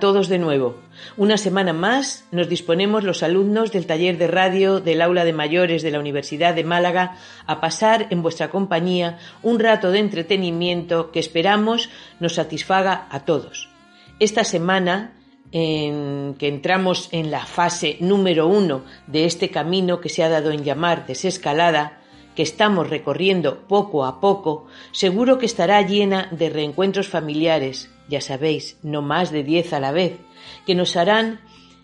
[0.00, 0.76] Todos de nuevo.
[1.16, 5.82] Una semana más nos disponemos los alumnos del taller de radio del aula de mayores
[5.82, 11.20] de la Universidad de Málaga a pasar en vuestra compañía un rato de entretenimiento que
[11.20, 11.88] esperamos
[12.20, 13.70] nos satisfaga a todos.
[14.18, 15.12] Esta semana
[15.52, 20.50] en que entramos en la fase número uno de este camino que se ha dado
[20.50, 22.00] en llamar desescalada,
[22.36, 28.76] que estamos recorriendo poco a poco, seguro que estará llena de reencuentros familiares, ya sabéis,
[28.82, 30.18] no más de diez a la vez,
[30.66, 31.40] que nos harán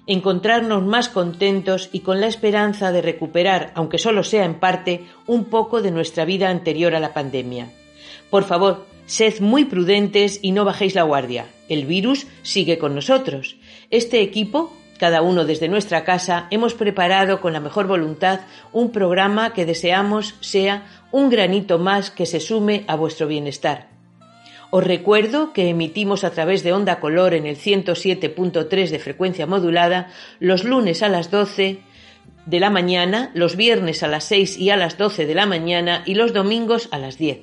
[0.06, 5.46] encontrarnos más contentos y con la esperanza de recuperar, aunque solo sea en parte, un
[5.46, 7.72] poco de nuestra vida anterior a la pandemia.
[8.30, 11.46] Por favor, sed muy prudentes y no bajéis la guardia.
[11.68, 13.56] El virus sigue con nosotros.
[13.90, 14.72] Este equipo
[15.02, 20.36] cada uno desde nuestra casa, hemos preparado con la mejor voluntad un programa que deseamos
[20.38, 23.88] sea un granito más que se sume a vuestro bienestar.
[24.70, 30.06] Os recuerdo que emitimos a través de Onda Color en el 107.3 de frecuencia modulada
[30.38, 31.80] los lunes a las 12
[32.46, 36.04] de la mañana, los viernes a las 6 y a las 12 de la mañana
[36.06, 37.40] y los domingos a las 10.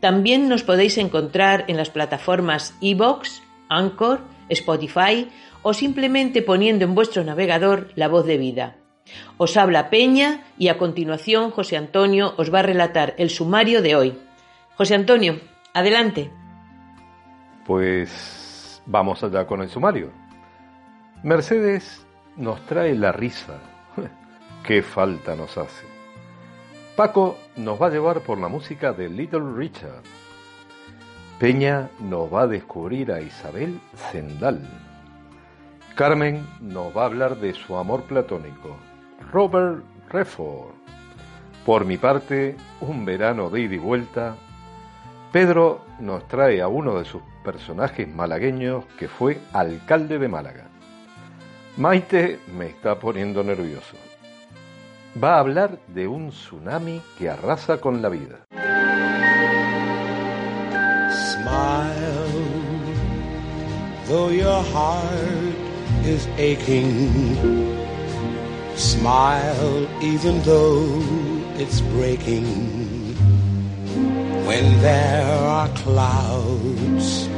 [0.00, 4.20] También nos podéis encontrar en las plataformas iBox, Anchor,
[4.52, 5.28] Spotify
[5.62, 8.76] o simplemente poniendo en vuestro navegador la voz de vida.
[9.36, 13.96] Os habla Peña y a continuación José Antonio os va a relatar el sumario de
[13.96, 14.18] hoy.
[14.76, 15.40] José Antonio,
[15.74, 16.30] adelante.
[17.66, 20.10] Pues vamos allá con el sumario.
[21.22, 23.60] Mercedes nos trae la risa.
[24.64, 25.86] Qué falta nos hace.
[26.96, 30.02] Paco nos va a llevar por la música de Little Richard.
[31.42, 34.60] Peña nos va a descubrir a Isabel Zendal.
[35.96, 38.76] Carmen nos va a hablar de su amor platónico,
[39.32, 40.70] Robert Redford.
[41.66, 44.36] Por mi parte, un verano de ida y vuelta.
[45.32, 50.68] Pedro nos trae a uno de sus personajes malagueños que fue alcalde de Málaga.
[51.76, 53.96] Maite me está poniendo nervioso.
[55.20, 58.46] Va a hablar de un tsunami que arrasa con la vida.
[64.06, 65.54] Though your heart
[66.04, 67.10] is aching.
[68.76, 71.02] Smile even though
[71.56, 72.46] it's breaking.
[74.46, 77.28] When there are clouds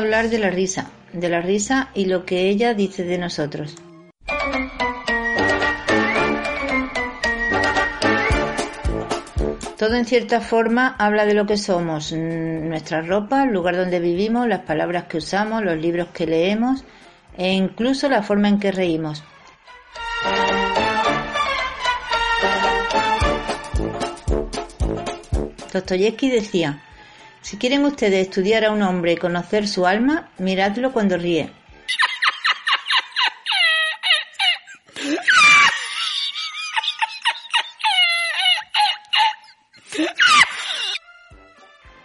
[0.00, 3.76] hablar de la risa, de la risa y lo que ella dice de nosotros.
[9.76, 14.46] Todo en cierta forma habla de lo que somos, nuestra ropa, el lugar donde vivimos,
[14.46, 16.84] las palabras que usamos, los libros que leemos
[17.38, 19.24] e incluso la forma en que reímos.
[25.72, 26.82] Dostoyevsky decía,
[27.42, 31.50] si quieren ustedes estudiar a un hombre y conocer su alma, miradlo cuando ríe.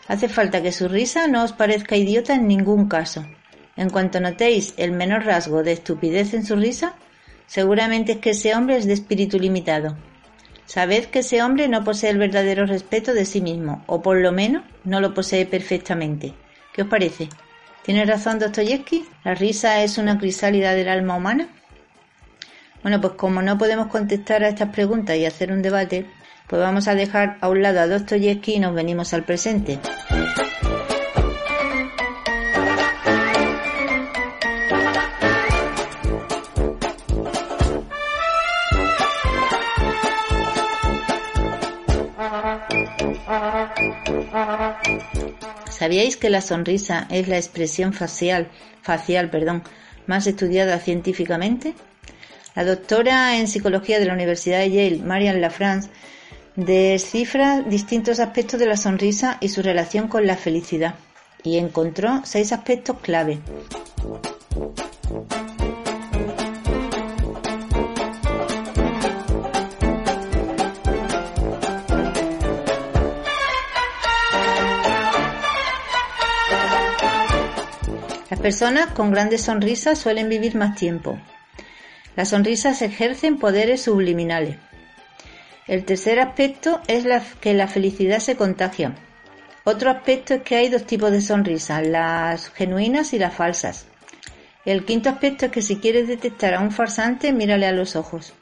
[0.08, 3.26] Hace falta que su risa no os parezca idiota en ningún caso.
[3.76, 6.96] En cuanto notéis el menor rasgo de estupidez en su risa,
[7.48, 9.98] seguramente es que ese hombre es de espíritu limitado.
[10.66, 14.32] Sabed que ese hombre no posee el verdadero respeto de sí mismo, o por lo
[14.32, 16.34] menos no lo posee perfectamente.
[16.74, 17.30] ¿Qué os parece?
[17.84, 19.06] ¿Tiene razón Dostoyevsky?
[19.24, 21.48] ¿La risa es una crisálida del alma humana?
[22.82, 26.06] Bueno, pues como no podemos contestar a estas preguntas y hacer un debate,
[26.48, 29.80] pues vamos a dejar a un lado a Dostoyevsky y nos venimos al presente.
[45.70, 48.50] ¿Sabíais que la sonrisa es la expresión facial,
[50.06, 51.74] más estudiada científicamente?
[52.56, 55.90] La doctora en psicología de la Universidad de Yale, Marian LaFrance,
[56.56, 60.96] descifra distintos aspectos de la sonrisa y su relación con la felicidad
[61.44, 63.40] y encontró seis aspectos clave.
[78.46, 81.20] Personas con grandes sonrisas suelen vivir más tiempo.
[82.16, 84.58] Las sonrisas ejercen poderes subliminales.
[85.66, 87.08] El tercer aspecto es
[87.42, 88.94] que la felicidad se contagia.
[89.64, 93.88] Otro aspecto es que hay dos tipos de sonrisas, las genuinas y las falsas.
[94.64, 98.36] El quinto aspecto es que si quieres detectar a un farsante, mírale a los ojos.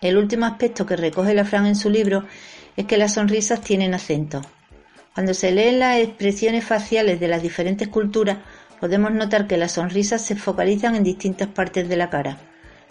[0.00, 2.24] El último aspecto que recoge la Fran en su libro
[2.74, 4.40] es que las sonrisas tienen acento.
[5.12, 8.38] Cuando se leen las expresiones faciales de las diferentes culturas,
[8.80, 12.38] podemos notar que las sonrisas se focalizan en distintas partes de la cara.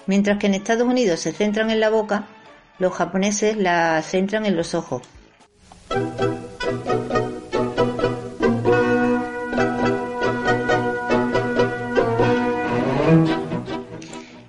[0.05, 2.25] Mientras que en Estados Unidos se centran en la boca,
[2.77, 5.01] los japoneses la centran en los ojos.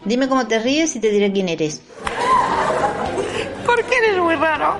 [0.04, 1.82] Dime cómo te ríes y te diré quién eres.
[3.64, 4.78] Porque eres muy raro.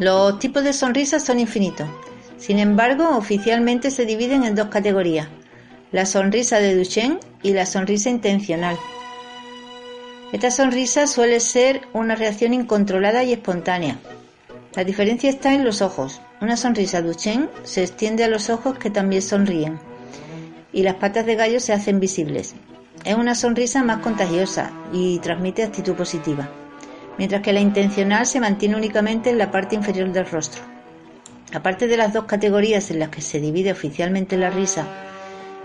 [0.00, 1.86] Los tipos de sonrisas son infinitos.
[2.38, 5.28] Sin embargo, oficialmente se dividen en dos categorías,
[5.92, 8.78] la sonrisa de Duchenne y la sonrisa intencional.
[10.32, 13.98] Esta sonrisa suele ser una reacción incontrolada y espontánea.
[14.74, 16.22] La diferencia está en los ojos.
[16.40, 19.80] Una sonrisa Duchenne se extiende a los ojos que también sonríen
[20.72, 22.54] y las patas de gallo se hacen visibles.
[23.04, 26.48] Es una sonrisa más contagiosa y transmite actitud positiva,
[27.18, 30.62] mientras que la intencional se mantiene únicamente en la parte inferior del rostro.
[31.52, 34.86] Aparte de las dos categorías en las que se divide oficialmente la risa,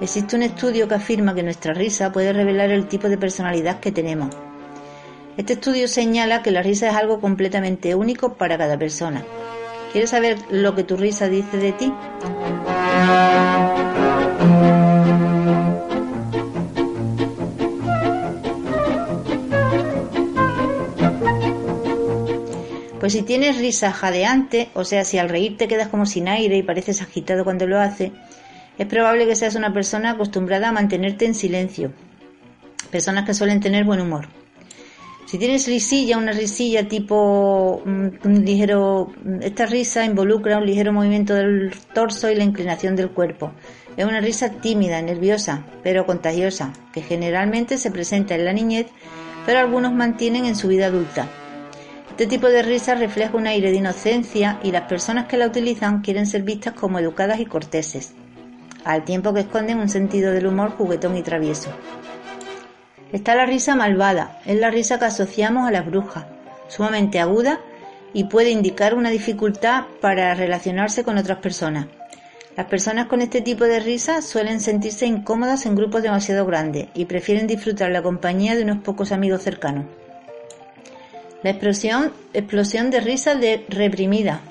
[0.01, 3.91] existe un estudio que afirma que nuestra risa puede revelar el tipo de personalidad que
[3.91, 4.35] tenemos.
[5.37, 9.23] Este estudio señala que la risa es algo completamente único para cada persona.
[9.91, 11.93] ¿Quieres saber lo que tu risa dice de ti?
[23.05, 26.57] Pues si tienes risa jadeante, o sea, si al reír te quedas como sin aire
[26.57, 28.11] y pareces agitado cuando lo hace,
[28.79, 31.91] es probable que seas una persona acostumbrada a mantenerte en silencio.
[32.89, 34.27] Personas que suelen tener buen humor.
[35.27, 41.35] Si tienes risilla, una risilla tipo mm, un ligero, esta risa involucra un ligero movimiento
[41.35, 43.51] del torso y la inclinación del cuerpo.
[43.97, 48.87] Es una risa tímida, nerviosa, pero contagiosa, que generalmente se presenta en la niñez,
[49.45, 51.29] pero algunos mantienen en su vida adulta.
[52.15, 55.99] Este tipo de risa refleja un aire de inocencia y las personas que la utilizan
[55.99, 58.13] quieren ser vistas como educadas y corteses,
[58.85, 61.71] al tiempo que esconden un sentido del humor juguetón y travieso.
[63.11, 66.25] Está la risa malvada, es la risa que asociamos a las brujas,
[66.69, 67.59] sumamente aguda
[68.13, 71.87] y puede indicar una dificultad para relacionarse con otras personas.
[72.55, 77.03] Las personas con este tipo de risa suelen sentirse incómodas en grupos demasiado grandes y
[77.03, 79.83] prefieren disfrutar la compañía de unos pocos amigos cercanos.
[81.45, 84.41] La explosión, explosión de risa de reprimida.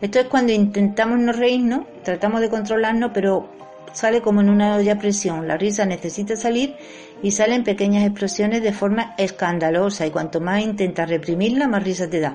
[0.00, 3.48] Esto es cuando intentamos no reírnos, tratamos de controlarnos, pero
[3.92, 5.46] sale como en una olla a presión.
[5.46, 6.74] La risa necesita salir
[7.22, 12.18] y salen pequeñas explosiones de forma escandalosa y cuanto más intentas reprimirla, más risa te
[12.18, 12.34] da.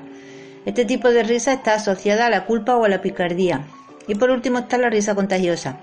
[0.66, 3.66] Este tipo de risa está asociada a la culpa o a la picardía.
[4.08, 5.80] Y por último está la risa contagiosa.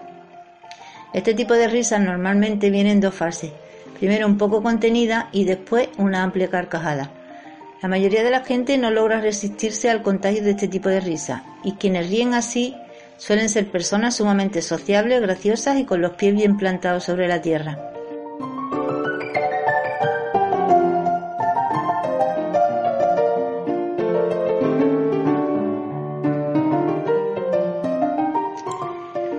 [1.12, 3.52] Este tipo de risa normalmente viene en dos fases.
[3.98, 7.10] Primero un poco contenida y después una amplia carcajada.
[7.84, 11.44] La mayoría de la gente no logra resistirse al contagio de este tipo de risa,
[11.62, 12.74] y quienes ríen así
[13.18, 17.76] suelen ser personas sumamente sociables, graciosas y con los pies bien plantados sobre la tierra.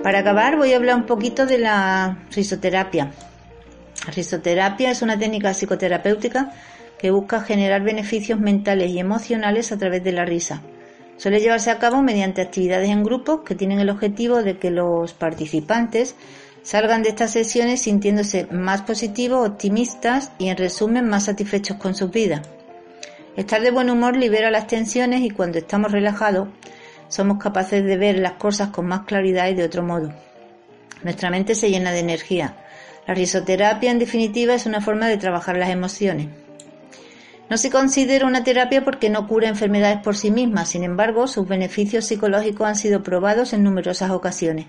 [0.04, 3.10] Para acabar voy a hablar un poquito de la risoterapia.
[4.06, 6.52] La risoterapia es una técnica psicoterapéutica
[6.98, 10.62] que busca generar beneficios mentales y emocionales a través de la risa.
[11.16, 15.14] Suele llevarse a cabo mediante actividades en grupos que tienen el objetivo de que los
[15.14, 16.14] participantes
[16.62, 22.10] salgan de estas sesiones sintiéndose más positivos, optimistas y en resumen más satisfechos con sus
[22.10, 22.42] vidas.
[23.36, 26.48] Estar de buen humor libera las tensiones y cuando estamos relajados
[27.08, 30.12] somos capaces de ver las cosas con más claridad y de otro modo.
[31.02, 32.56] Nuestra mente se llena de energía.
[33.06, 36.28] La risoterapia en definitiva es una forma de trabajar las emociones.
[37.48, 41.46] No se considera una terapia porque no cura enfermedades por sí misma, sin embargo, sus
[41.46, 44.66] beneficios psicológicos han sido probados en numerosas ocasiones.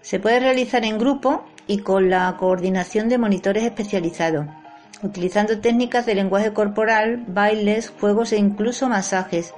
[0.00, 4.46] Se puede realizar en grupo y con la coordinación de monitores especializados,
[5.02, 9.52] utilizando técnicas de lenguaje corporal, bailes, juegos e incluso masajes,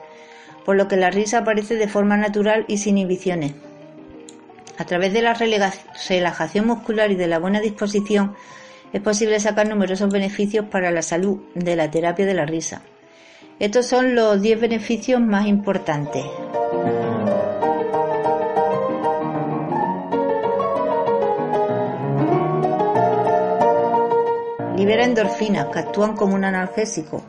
[0.65, 3.53] por lo que la risa aparece de forma natural y sin inhibiciones.
[4.79, 8.35] A través de la relajación muscular y de la buena disposición,
[8.95, 12.83] es posible sacar numerosos beneficios para la salud de la terapia de la risa.
[13.59, 16.25] Estos son los 10 beneficios más importantes.
[24.77, 27.21] Libera endorfinas que actúan como un analgésico.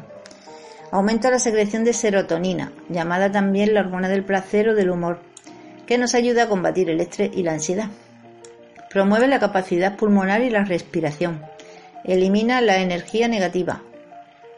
[0.92, 5.20] Aumenta la secreción de serotonina, llamada también la hormona del placer o del humor,
[5.88, 7.90] que nos ayuda a combatir el estrés y la ansiedad.
[8.96, 11.42] Promueve la capacidad pulmonar y la respiración.
[12.06, 13.82] Elimina la energía negativa.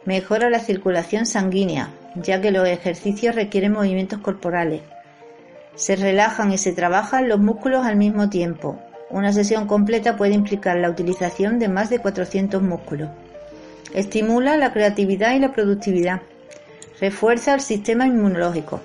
[0.05, 4.83] Mejora la circulación sanguínea, ya que los ejercicios requieren movimientos corporales.
[5.73, 8.79] Se relajan y se trabajan los músculos al mismo tiempo.
[9.09, 13.09] Una sesión completa puede implicar la utilización de más de 400 músculos.
[13.95, 16.21] Estimula la creatividad y la productividad.
[17.01, 18.81] Refuerza el sistema inmunológico.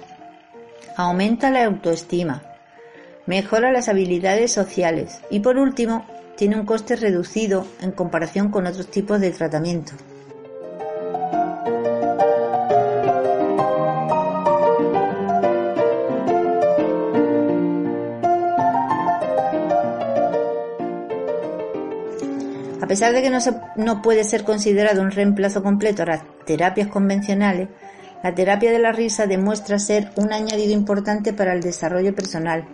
[0.97, 2.43] Aumenta la autoestima
[3.27, 6.05] mejora las habilidades sociales y por último,
[6.37, 9.93] tiene un coste reducido en comparación con otros tipos de tratamiento.
[22.81, 23.39] A pesar de que no,
[23.77, 27.69] no puede ser considerado un reemplazo completo a las terapias convencionales,
[28.23, 32.67] la terapia de la risa demuestra ser un añadido importante para el desarrollo personal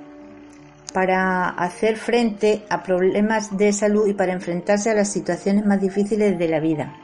[0.92, 6.38] para hacer frente a problemas de salud y para enfrentarse a las situaciones más difíciles
[6.38, 6.94] de la vida.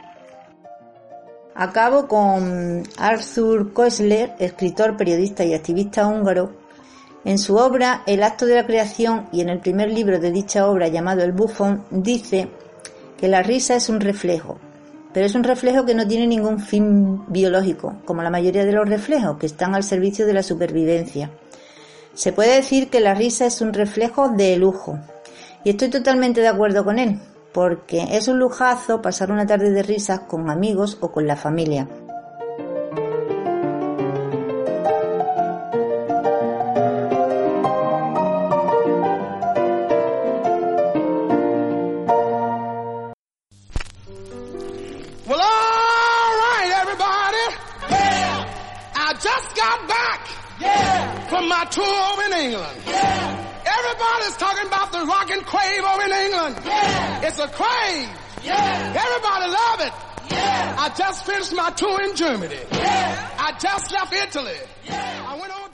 [1.55, 6.51] Acabo con Arthur Koestler, escritor, periodista y activista húngaro.
[7.25, 10.67] En su obra El acto de la creación y en el primer libro de dicha
[10.67, 12.49] obra llamado El bufón, dice
[13.17, 14.59] que la risa es un reflejo,
[15.13, 18.89] pero es un reflejo que no tiene ningún fin biológico, como la mayoría de los
[18.89, 21.31] reflejos que están al servicio de la supervivencia.
[22.15, 24.99] Se puede decir que la risa es un reflejo de lujo.
[25.65, 27.19] Y estoy totalmente de acuerdo con él,
[27.53, 31.89] porque es un lujazo pasar una tarde de risas con amigos o con la familia.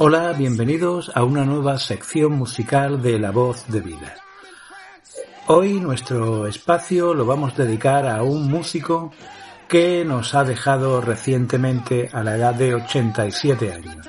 [0.03, 4.15] Hola, bienvenidos a una nueva sección musical de La Voz de Vida.
[5.47, 9.13] Hoy nuestro espacio lo vamos a dedicar a un músico
[9.69, 14.07] que nos ha dejado recientemente a la edad de 87 años.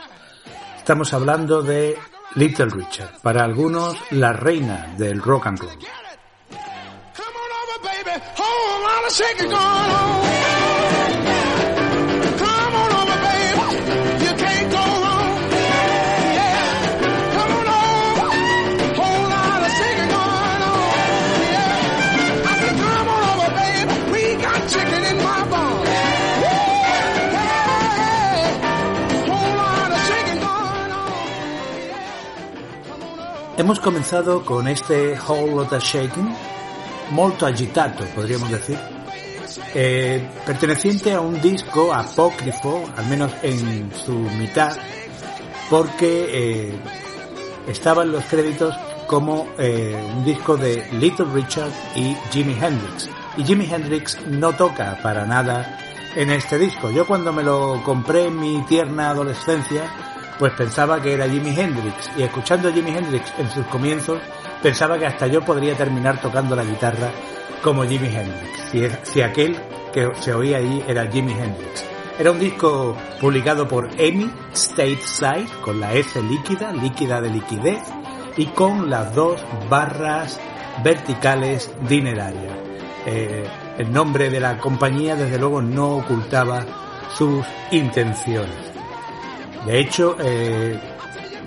[0.77, 1.98] Estamos hablando de
[2.36, 5.77] Little Richard, para algunos la reina del rock and roll.
[33.58, 36.34] Hemos comenzado con este Whole Lotta Shaking,
[37.12, 38.79] molto agitato, podríamos decir,
[39.75, 44.75] eh, perteneciente a un disco apócrifo, al menos en su mitad,
[45.70, 46.79] porque eh,
[47.67, 48.74] estaba los créditos
[49.05, 53.10] como eh, un disco de Little Richard y Jimi Hendrix.
[53.36, 55.77] Y Jimi Hendrix no toca para nada
[56.15, 56.89] en este disco.
[56.89, 59.91] Yo cuando me lo compré en mi tierna adolescencia,
[60.41, 64.19] pues pensaba que era Jimi Hendrix y escuchando a Jimi Hendrix en sus comienzos
[64.63, 67.12] pensaba que hasta yo podría terminar tocando la guitarra
[67.62, 69.55] como Jimi Hendrix, si, aquel
[69.93, 71.86] que se oía ahí era Jimi Hendrix.
[72.17, 77.83] Era un disco publicado por EMI Stateside con la S líquida, líquida de liquidez
[78.36, 80.39] y con las dos barras
[80.83, 82.57] verticales dinerarias.
[83.05, 83.45] Eh,
[83.77, 86.65] el nombre de la compañía desde luego no ocultaba
[87.15, 88.71] sus intenciones.
[89.65, 90.80] De hecho, eh,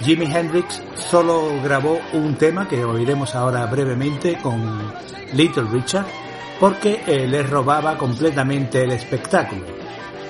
[0.01, 4.93] Jimi Hendrix solo grabó un tema que oiremos ahora brevemente con
[5.33, 6.07] Little Richard
[6.61, 9.65] porque eh, le robaba completamente el espectáculo.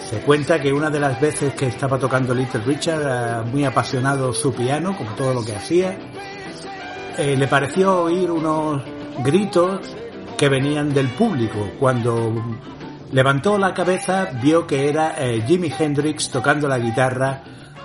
[0.08, 4.54] Se cuenta que una de las veces que estaba tocando Little Richard, muy apasionado su
[4.54, 5.96] piano, como todo lo que hacía,
[7.18, 8.82] eh, le pareció oír unos
[9.22, 9.80] gritos
[10.38, 11.70] que venían del público.
[11.78, 12.32] Cuando
[13.12, 17.42] levantó la cabeza vio que era Jimi Hendrix tocando la guitarra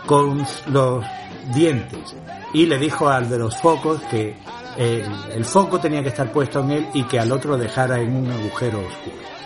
[0.10, 1.06] con los
[1.54, 2.16] dientes
[2.51, 4.36] y le dijo al de los focos que
[4.75, 8.32] el, foco tenía que estar puesto en él y que al otro dejara en un
[8.32, 9.38] agujero oscuro.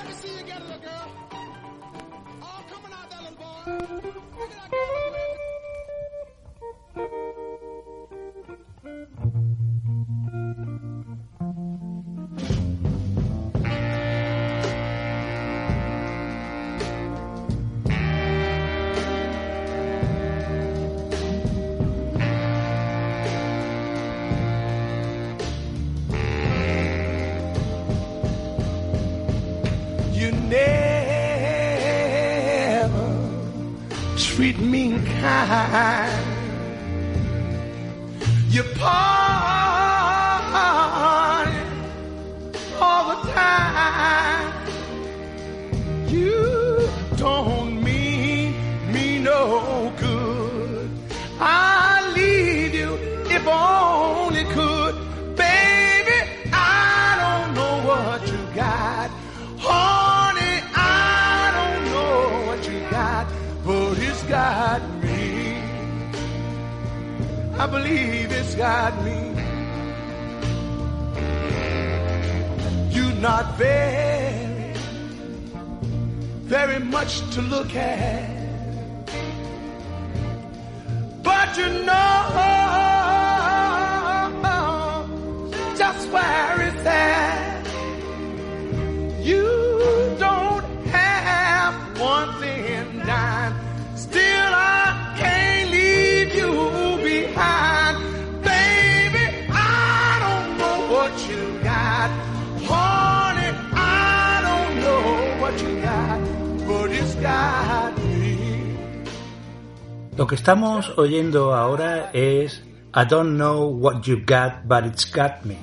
[110.43, 115.57] Estamos oyendo ahora es I Don't Know What You Got, But It's Got Me,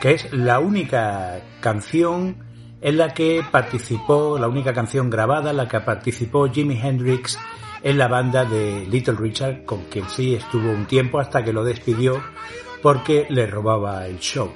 [0.00, 2.44] que es la única canción
[2.80, 7.38] en la que participó, la única canción grabada en la que participó Jimi Hendrix
[7.84, 11.62] en la banda de Little Richard, con quien sí estuvo un tiempo hasta que lo
[11.62, 12.20] despidió
[12.82, 14.52] porque le robaba el show.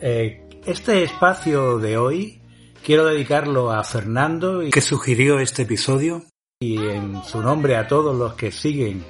[0.00, 2.40] Eh, este espacio de hoy
[2.82, 6.22] quiero dedicarlo a Fernando, que sugirió este episodio,
[6.58, 9.04] y en su nombre a todos los que siguen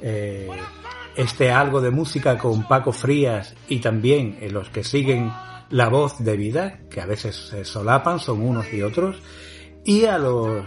[0.00, 0.48] eh,
[1.16, 5.32] este algo de música con Paco Frías y también en los que siguen
[5.70, 9.16] La Voz de Vida, que a veces se solapan, son unos y otros,
[9.84, 10.64] y a los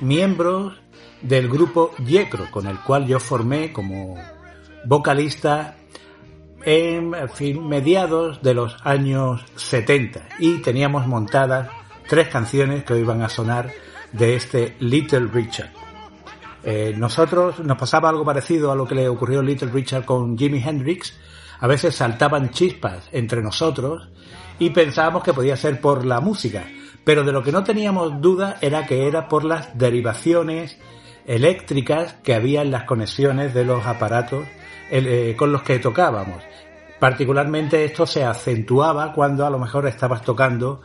[0.00, 0.78] miembros
[1.22, 4.16] del grupo Yecro, con el cual yo formé como
[4.84, 5.76] vocalista
[6.62, 11.70] en, en fin, mediados de los años 70 y teníamos montadas
[12.06, 13.72] tres canciones que hoy van a sonar
[14.12, 15.70] de este Little Richard.
[16.62, 20.36] Eh, nosotros nos pasaba algo parecido a lo que le ocurrió a Little Richard con
[20.36, 21.18] Jimi Hendrix.
[21.58, 24.08] A veces saltaban chispas entre nosotros
[24.58, 26.64] y pensábamos que podía ser por la música,
[27.04, 30.78] pero de lo que no teníamos duda era que era por las derivaciones
[31.26, 34.46] eléctricas que había en las conexiones de los aparatos
[34.90, 36.42] eh, con los que tocábamos.
[36.98, 40.82] Particularmente esto se acentuaba cuando a lo mejor estabas tocando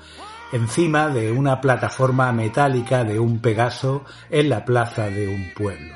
[0.55, 5.93] encima de una plataforma metálica de un Pegaso en la plaza de un pueblo.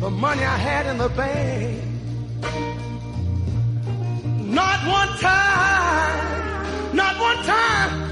[0.00, 1.78] The money I had in the bank.
[4.50, 8.11] Not one time, not one time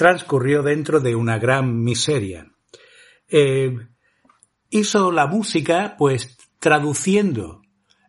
[0.00, 2.46] transcurrió dentro de una gran miseria.
[3.28, 3.76] Eh,
[4.70, 7.60] hizo la música pues traduciendo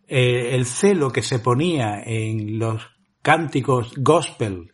[0.08, 2.82] eh, el celo que se ponía en los
[3.21, 4.71] cánticos gospel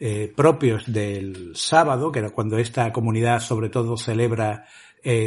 [0.00, 4.64] eh, propios del sábado, que era cuando esta comunidad sobre todo celebra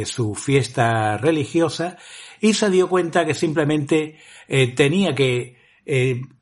[0.06, 1.98] su fiesta religiosa,
[2.40, 4.18] y se dio cuenta que simplemente
[4.74, 5.56] tenía que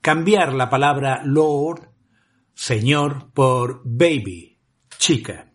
[0.01, 1.91] cambiar la palabra Lord,
[2.55, 4.56] Señor, por baby,
[4.99, 5.46] chica.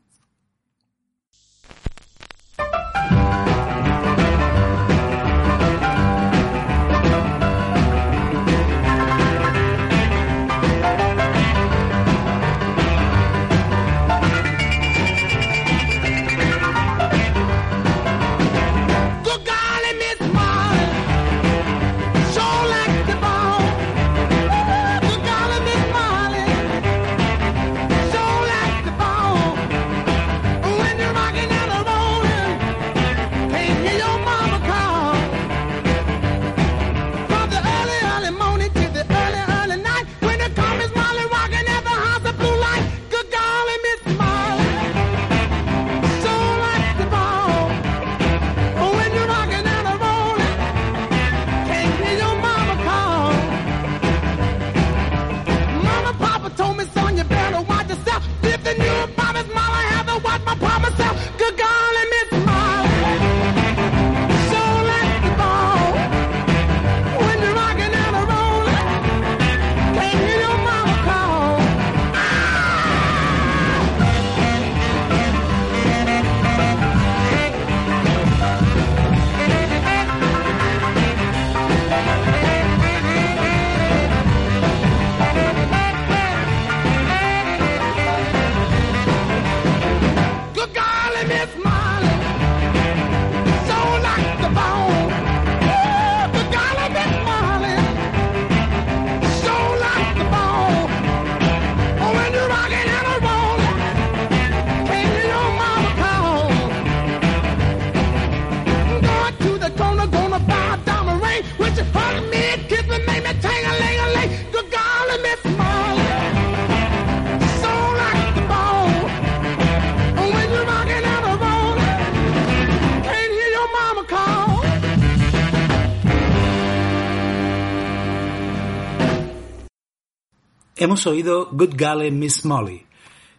[130.84, 132.88] Hemos oído Good Golly Miss Molly,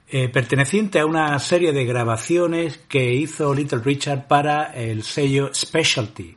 [0.09, 6.37] eh, perteneciente a una serie de grabaciones que hizo Little Richard para el sello Specialty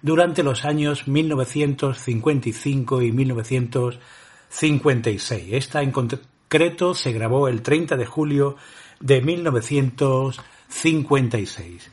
[0.00, 5.52] durante los años 1955 y 1956.
[5.52, 8.56] Esta en concreto se grabó el 30 de julio
[9.00, 11.90] de 1956.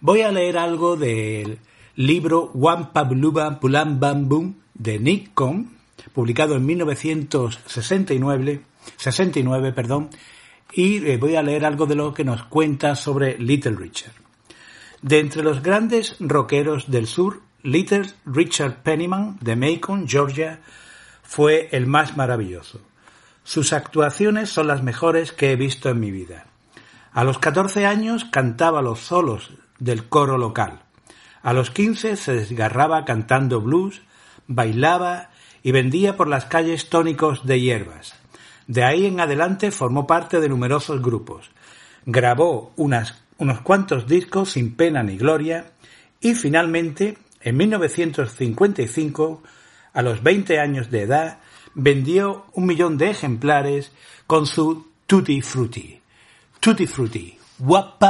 [0.00, 1.60] Voy a leer algo del
[1.94, 5.75] libro Wampabluba Pulam Bambum de Nick Cohn,
[6.16, 8.62] publicado en 1969,
[8.96, 10.08] 69, perdón,
[10.72, 14.14] y eh, voy a leer algo de lo que nos cuenta sobre Little Richard.
[15.02, 20.60] De entre los grandes rockeros del sur, Little Richard Pennyman de Macon, Georgia,
[21.22, 22.80] fue el más maravilloso.
[23.44, 26.46] Sus actuaciones son las mejores que he visto en mi vida.
[27.12, 30.80] A los 14 años cantaba los solos del coro local.
[31.42, 34.00] A los 15 se desgarraba cantando blues,
[34.46, 35.28] bailaba
[35.66, 38.14] y vendía por las calles tónicos de hierbas.
[38.68, 41.50] De ahí en adelante formó parte de numerosos grupos.
[42.04, 45.72] Grabó unos cuantos discos sin pena ni gloria
[46.20, 49.42] y finalmente, en 1955,
[49.92, 51.40] a los 20 años de edad,
[51.74, 53.90] vendió un millón de ejemplares
[54.28, 56.00] con su Tutti Frutti.
[56.60, 57.36] Tutti Frutti.
[57.58, 58.00] Wap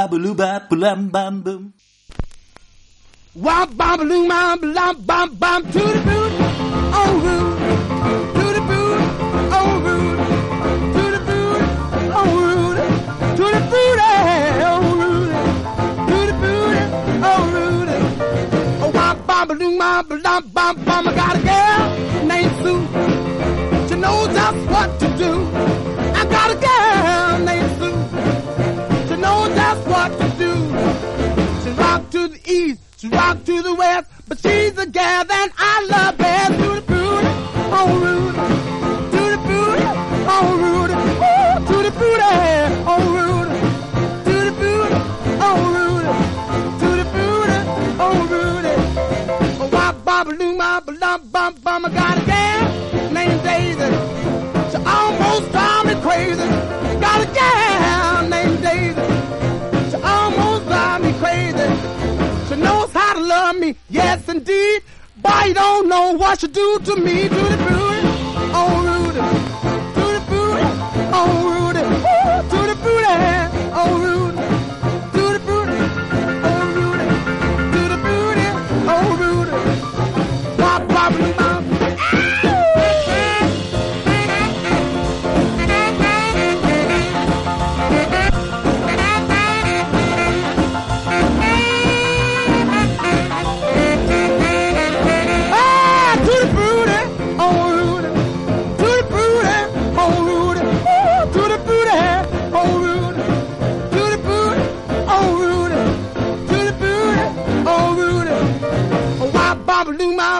[31.97, 35.87] rock to the east, she rock to the west, but she's the gal that I
[35.89, 36.86] love best.
[37.79, 38.37] Oh Rudy,
[39.11, 39.85] the booty,
[40.35, 41.91] oh Rudy, Ooh, to the
[42.87, 43.59] oh Rudy,
[44.25, 44.51] to the
[45.45, 46.11] oh eh, Rudy,
[46.97, 47.59] the booty,
[47.99, 48.73] oh Rudy.
[49.69, 52.61] Bam, bam, bam, bam, I got a gal
[53.11, 53.89] named Daisy.
[54.71, 56.47] She almost drives me crazy.
[56.99, 59.05] Got a gal named Daisy.
[59.91, 61.67] She almost drives me crazy.
[62.49, 64.81] She knows how to love me, yes indeed.
[65.27, 67.27] But you don't know what she do to me.
[67.27, 68.01] To the booty,
[68.59, 69.19] oh Rudy.
[69.95, 70.63] To the booty,
[71.13, 71.56] oh Rudy.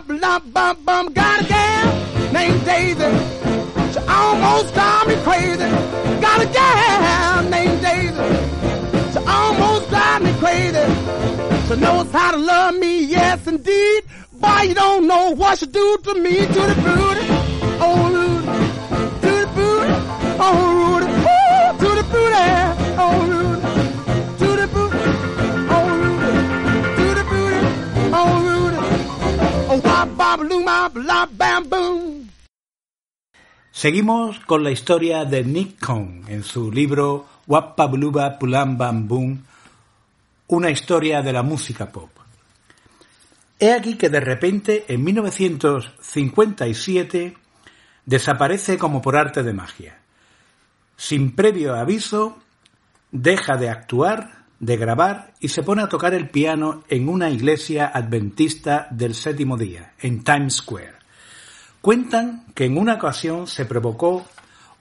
[0.01, 3.11] Bum, bum, bum, got a gal named Daisy.
[3.93, 5.69] She almost drives me crazy.
[6.21, 9.11] Got a gal named Daisy.
[9.11, 11.67] She almost drives me crazy.
[11.67, 14.03] She knows how to love me, yes indeed.
[14.33, 17.27] Boy, you don't know what she do to me, to the booty.
[17.79, 18.45] Oh, Rudy.
[19.21, 19.93] To the booty.
[20.39, 20.86] Oh, Rudy.
[33.71, 39.45] Seguimos con la historia de Nick Cohn en su libro Wappa Bluba Pulam Bam Boom,
[40.47, 42.09] una historia de la música pop.
[43.59, 47.37] He aquí que de repente, en 1957,
[48.05, 49.99] desaparece como por arte de magia.
[50.95, 52.39] Sin previo aviso,
[53.11, 57.91] deja de actuar, de grabar y se pone a tocar el piano en una iglesia
[57.93, 60.93] adventista del séptimo día, en Times Square.
[61.81, 64.25] Cuentan que en una ocasión se provocó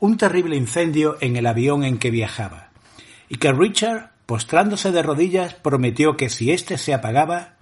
[0.01, 2.71] un terrible incendio en el avión en que viajaba
[3.29, 7.55] y que Richard, postrándose de rodillas, prometió que si éste se apagaba,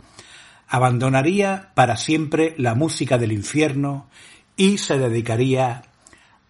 [0.68, 4.08] abandonaría para siempre la música del infierno
[4.56, 5.82] y se dedicaría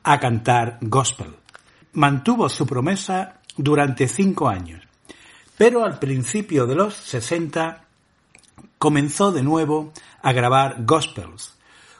[0.03, 1.37] a cantar gospel.
[1.93, 4.83] Mantuvo su promesa durante cinco años,
[5.57, 7.85] pero al principio de los 60
[8.79, 11.55] comenzó de nuevo a grabar gospels,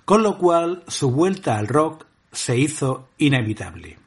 [0.05, 3.99] con lo cual su vuelta al rock se hizo inevitable.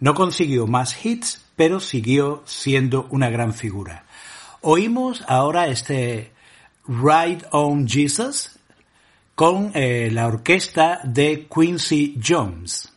[0.00, 4.04] No consiguió más hits, pero siguió siendo una gran figura.
[4.60, 6.32] Oímos ahora este
[6.86, 8.58] Ride on Jesus
[9.34, 12.93] con eh, la orquesta de Quincy Jones.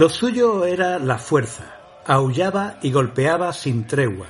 [0.00, 1.76] Lo suyo era la fuerza.
[2.06, 4.28] Aullaba y golpeaba sin tregua.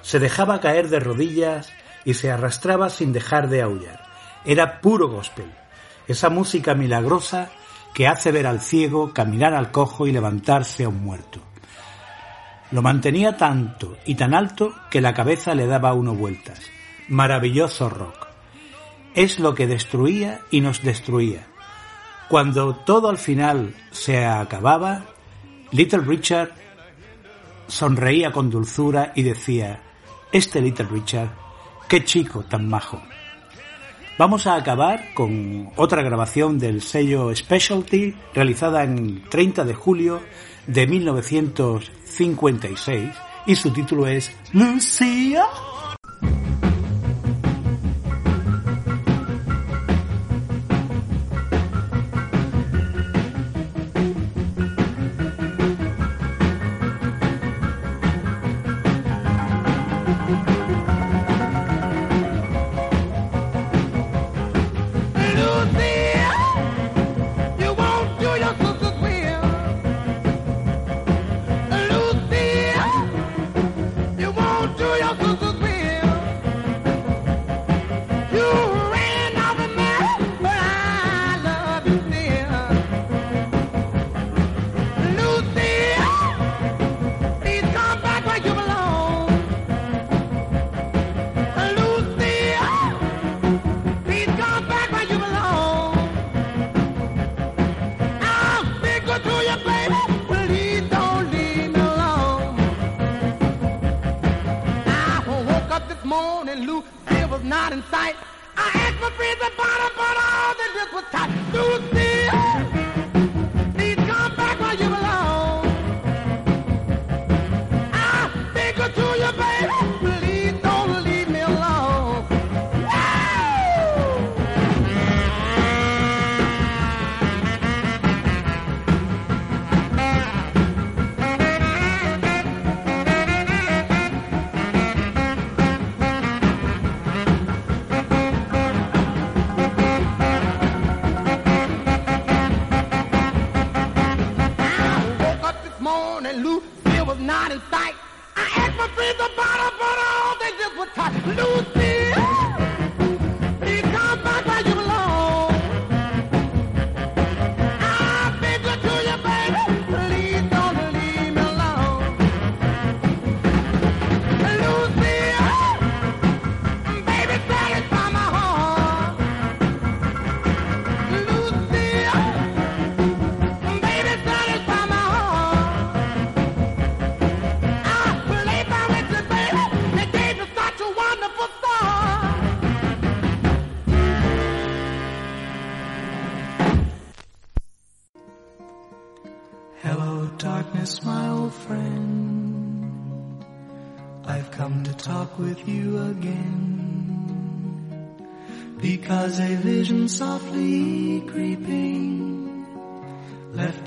[0.00, 1.70] Se dejaba caer de rodillas
[2.06, 4.06] y se arrastraba sin dejar de aullar.
[4.46, 5.52] Era puro gospel.
[6.08, 7.50] Esa música milagrosa
[7.92, 11.40] que hace ver al ciego, caminar al cojo y levantarse a un muerto.
[12.70, 16.58] Lo mantenía tanto y tan alto que la cabeza le daba uno vueltas.
[17.08, 18.28] Maravilloso rock.
[19.14, 21.51] Es lo que destruía y nos destruía.
[22.32, 25.04] Cuando todo al final se acababa,
[25.70, 26.50] Little Richard
[27.66, 29.82] sonreía con dulzura y decía,
[30.32, 31.28] este Little Richard,
[31.88, 33.02] qué chico tan majo.
[34.16, 40.22] Vamos a acabar con otra grabación del sello Specialty realizada en 30 de julio
[40.66, 43.10] de 1956
[43.44, 45.44] y su título es Lucia.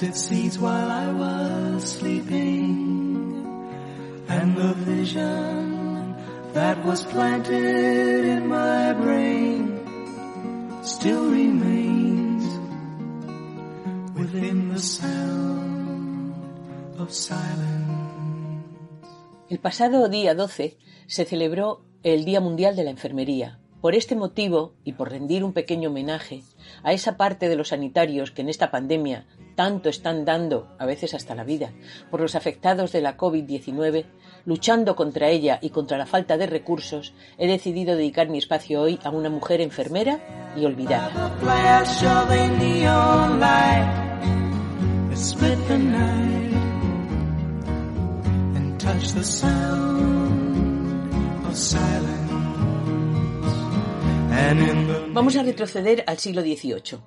[0.04, 3.44] Its seeds while I was sleeping.
[4.28, 6.16] And the vision
[6.54, 9.80] that was planted in my brain
[10.84, 12.44] still remains
[14.16, 16.34] within the sound
[16.98, 17.76] of silence.
[19.50, 20.78] El pasado día 12
[21.08, 23.60] se celebró el Día Mundial de la Enfermería.
[23.86, 26.42] Por este motivo, y por rendir un pequeño homenaje
[26.82, 31.14] a esa parte de los sanitarios que en esta pandemia tanto están dando, a veces
[31.14, 31.72] hasta la vida,
[32.10, 34.06] por los afectados de la COVID-19,
[34.44, 39.00] luchando contra ella y contra la falta de recursos, he decidido dedicar mi espacio hoy
[39.04, 40.20] a una mujer enfermera
[40.58, 41.38] y olvidada.
[55.10, 57.00] Vamos a retroceder al siglo XVIII.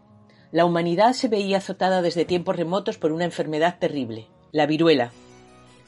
[0.51, 5.13] La humanidad se veía azotada desde tiempos remotos por una enfermedad terrible, la viruela.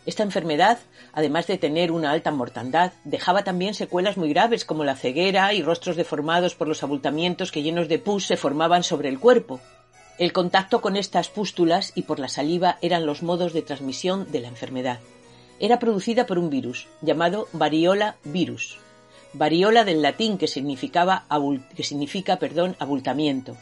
[0.07, 0.79] Esta enfermedad,
[1.13, 5.63] además de tener una alta mortandad, dejaba también secuelas muy graves como la ceguera y
[5.63, 9.61] rostros deformados por los abultamientos que llenos de pus se formaban sobre el cuerpo.
[10.19, 14.41] El contacto con estas pústulas y por la saliva eran los modos de transmisión de
[14.41, 15.01] la enfermedad
[15.61, 18.79] era producida por un virus llamado variola virus.
[19.33, 21.27] Variola del latín que, significaba
[21.77, 23.57] que significa perdón, abultamiento.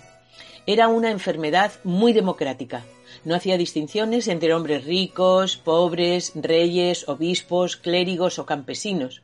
[0.66, 2.85] Era una enfermedad muy democrática.
[3.24, 9.22] No hacía distinciones entre hombres ricos, pobres, reyes, obispos, clérigos o campesinos.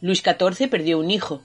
[0.00, 1.42] Luis XIV perdió un hijo,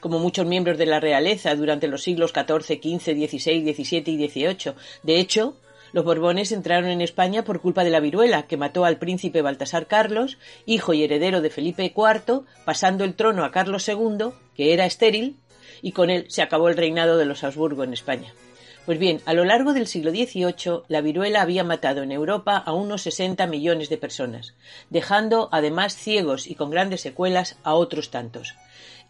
[0.00, 4.72] como muchos miembros de la realeza durante los siglos XIV, XV, XVI, XVII y XVIII.
[5.02, 5.56] De hecho,
[5.92, 9.86] los Borbones entraron en España por culpa de la viruela, que mató al príncipe Baltasar
[9.86, 14.86] Carlos, hijo y heredero de Felipe IV, pasando el trono a Carlos II, que era
[14.86, 15.36] estéril,
[15.82, 18.32] y con él se acabó el reinado de los Habsburgo en España.
[18.86, 22.72] Pues bien, a lo largo del siglo XVIII, la viruela había matado en Europa a
[22.72, 24.54] unos 60 millones de personas,
[24.88, 28.54] dejando además ciegos y con grandes secuelas a otros tantos.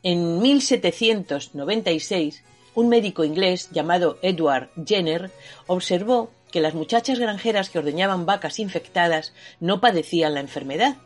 [0.03, 2.43] En 1796,
[2.75, 5.31] un médico inglés llamado Edward Jenner
[5.67, 10.97] observó que las muchachas granjeras que ordeñaban vacas infectadas no padecían la enfermedad.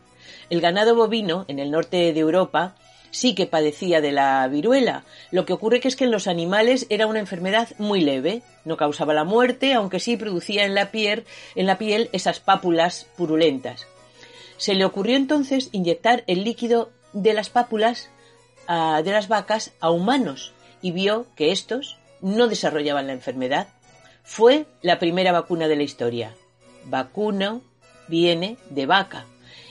[0.49, 2.75] El ganado bovino en el norte de Europa
[3.11, 5.05] sí que padecía de la viruela.
[5.31, 8.75] Lo que ocurre que es que en los animales era una enfermedad muy leve, no
[8.75, 11.23] causaba la muerte, aunque sí producía en la piel,
[11.55, 13.87] en la piel esas pápulas purulentas.
[14.57, 18.09] Se le ocurrió entonces inyectar el líquido de las pápulas
[18.67, 23.67] ah, de las vacas a humanos y vio que estos no desarrollaban la enfermedad.
[24.25, 26.33] Fue la primera vacuna de la historia.
[26.85, 27.61] Vacuna
[28.07, 29.27] viene de vaca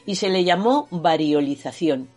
[0.06, 2.08] y se le llamó variolización.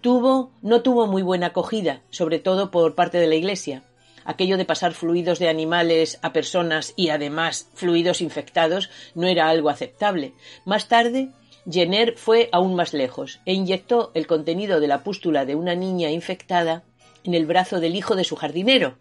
[0.00, 3.84] Tuvo, no tuvo muy buena acogida, sobre todo por parte de la Iglesia.
[4.24, 9.68] Aquello de pasar fluidos de animales a personas y además fluidos infectados no era algo
[9.68, 10.32] aceptable.
[10.64, 11.30] Más tarde,
[11.70, 16.10] Jenner fue aún más lejos e inyectó el contenido de la pústula de una niña
[16.10, 16.82] infectada
[17.22, 18.98] en el brazo del hijo de su jardinero.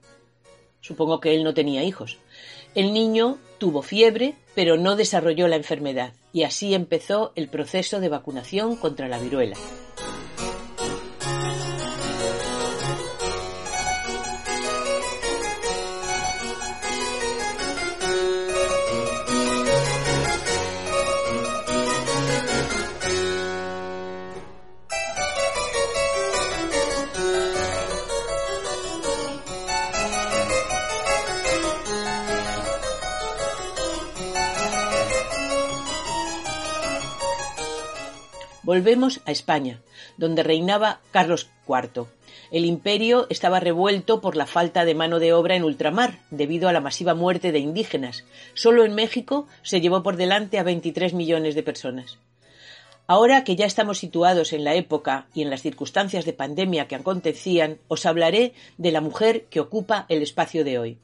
[0.81, 2.19] Supongo que él no tenía hijos.
[2.75, 8.09] El niño tuvo fiebre, pero no desarrolló la enfermedad, y así empezó el proceso de
[8.09, 9.55] vacunación contra la viruela.
[38.75, 39.79] Volvemos a España,
[40.17, 42.07] donde reinaba Carlos IV.
[42.51, 46.73] El imperio estaba revuelto por la falta de mano de obra en ultramar, debido a
[46.73, 48.25] la masiva muerte de indígenas.
[48.53, 52.17] Solo en México se llevó por delante a 23 millones de personas.
[53.07, 56.95] Ahora que ya estamos situados en la época y en las circunstancias de pandemia que
[56.95, 60.97] acontecían, os hablaré de la mujer que ocupa el espacio de hoy.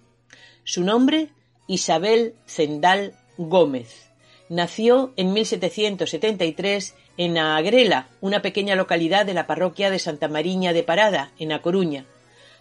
[0.66, 1.30] Su nombre,
[1.68, 4.11] Isabel Zendal Gómez.
[4.52, 10.84] Nació en 1773 en Agrela, una pequeña localidad de la parroquia de Santa Mariña de
[10.84, 12.04] Parada, en A Coruña.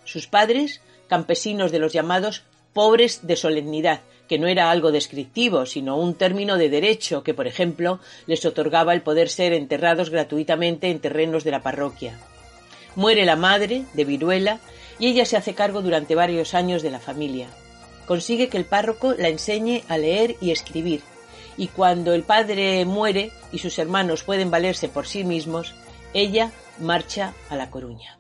[0.05, 5.97] Sus padres, campesinos de los llamados pobres de solemnidad, que no era algo descriptivo, sino
[5.97, 11.01] un término de derecho que, por ejemplo, les otorgaba el poder ser enterrados gratuitamente en
[11.01, 12.17] terrenos de la parroquia.
[12.95, 14.61] Muere la madre, de viruela,
[15.01, 17.49] y ella se hace cargo durante varios años de la familia.
[18.07, 21.01] Consigue que el párroco la enseñe a leer y escribir,
[21.57, 25.75] y cuando el padre muere y sus hermanos pueden valerse por sí mismos,
[26.15, 28.19] ella marcha a La Coruña.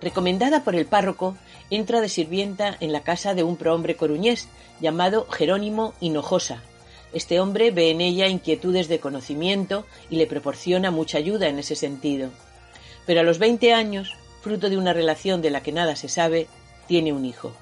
[0.00, 1.36] Recomendada por el párroco,
[1.70, 4.48] entra de sirvienta en la casa de un prohombre coruñés
[4.80, 6.62] llamado Jerónimo Hinojosa.
[7.12, 11.74] Este hombre ve en ella inquietudes de conocimiento y le proporciona mucha ayuda en ese
[11.74, 12.30] sentido.
[13.06, 16.46] Pero a los 20 años, fruto de una relación de la que nada se sabe,
[16.86, 17.52] tiene un hijo.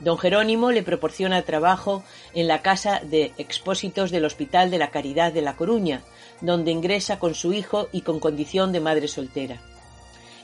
[0.00, 5.32] Don Jerónimo le proporciona trabajo en la casa de expósitos del Hospital de la Caridad
[5.32, 6.02] de La Coruña,
[6.40, 9.60] donde ingresa con su hijo y con condición de madre soltera.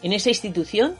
[0.02, 0.96] En esa institución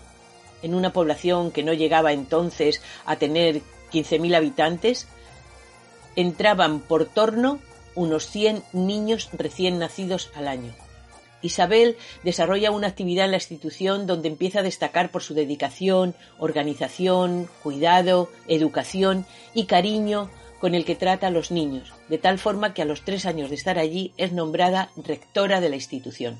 [0.63, 5.07] en una población que no llegaba entonces a tener 15.000 habitantes,
[6.17, 7.59] entraban por torno
[7.95, 10.75] unos 100 niños recién nacidos al año.
[11.43, 17.49] Isabel desarrolla una actividad en la institución donde empieza a destacar por su dedicación, organización,
[17.63, 20.31] cuidado, educación y cariño
[20.61, 23.51] con el que trata a los niños, de tal forma que a los tres años
[23.51, 26.39] de estar allí es nombrada rectora de la institución.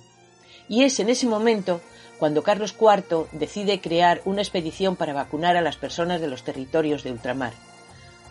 [0.69, 1.81] Y es en ese momento
[2.19, 7.03] cuando Carlos IV decide crear una expedición para vacunar a las personas de los territorios
[7.05, 7.53] de ultramar.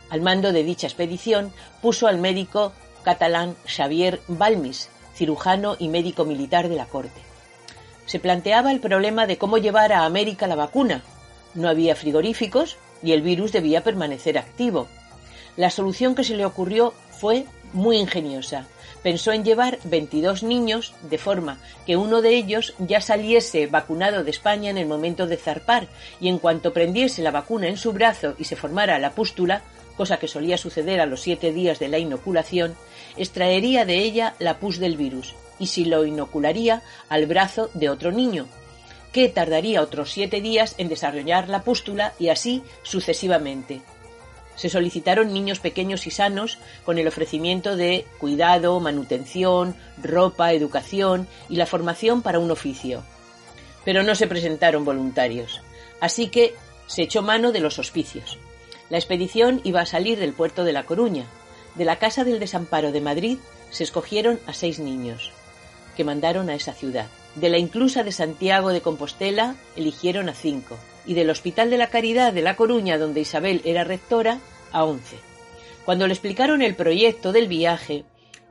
[0.09, 2.73] Al mando de dicha expedición puso al médico
[3.03, 7.21] catalán Xavier Balmis, cirujano y médico militar de la corte.
[8.05, 11.03] Se planteaba el problema de cómo llevar a América la vacuna.
[11.53, 14.87] No había frigoríficos y el virus debía permanecer activo.
[15.55, 18.65] La solución que se le ocurrió fue muy ingeniosa.
[19.03, 24.31] Pensó en llevar 22 niños de forma que uno de ellos ya saliese vacunado de
[24.31, 25.87] España en el momento de zarpar
[26.19, 29.61] y en cuanto prendiese la vacuna en su brazo y se formara la pústula,
[29.95, 32.75] cosa que solía suceder a los siete días de la inoculación,
[33.15, 38.11] extraería de ella la pus del virus y si lo inocularía al brazo de otro
[38.11, 38.47] niño,
[39.11, 43.81] que tardaría otros siete días en desarrollar la pústula y así sucesivamente.
[44.57, 51.55] Se solicitaron niños pequeños y sanos con el ofrecimiento de cuidado, manutención, ropa, educación y
[51.57, 53.03] la formación para un oficio.
[53.85, 55.61] Pero no se presentaron voluntarios,
[56.01, 56.55] así que
[56.87, 58.39] se echó mano de los hospicios.
[58.89, 61.25] La expedición iba a salir del puerto de La Coruña.
[61.75, 63.37] De la Casa del Desamparo de Madrid
[63.69, 65.31] se escogieron a seis niños,
[65.95, 67.05] que mandaron a esa ciudad.
[67.35, 70.77] De la inclusa de Santiago de Compostela eligieron a cinco
[71.07, 74.39] y del Hospital de la Caridad de La Coruña, donde Isabel era rectora,
[74.71, 75.15] a once.
[75.85, 78.03] Cuando le explicaron el proyecto del viaje,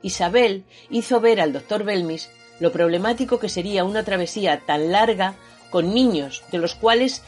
[0.02, 5.34] Isabel hizo ver al doctor Belmis lo problemático que sería una travesía tan larga
[5.70, 7.22] con niños, de los cuales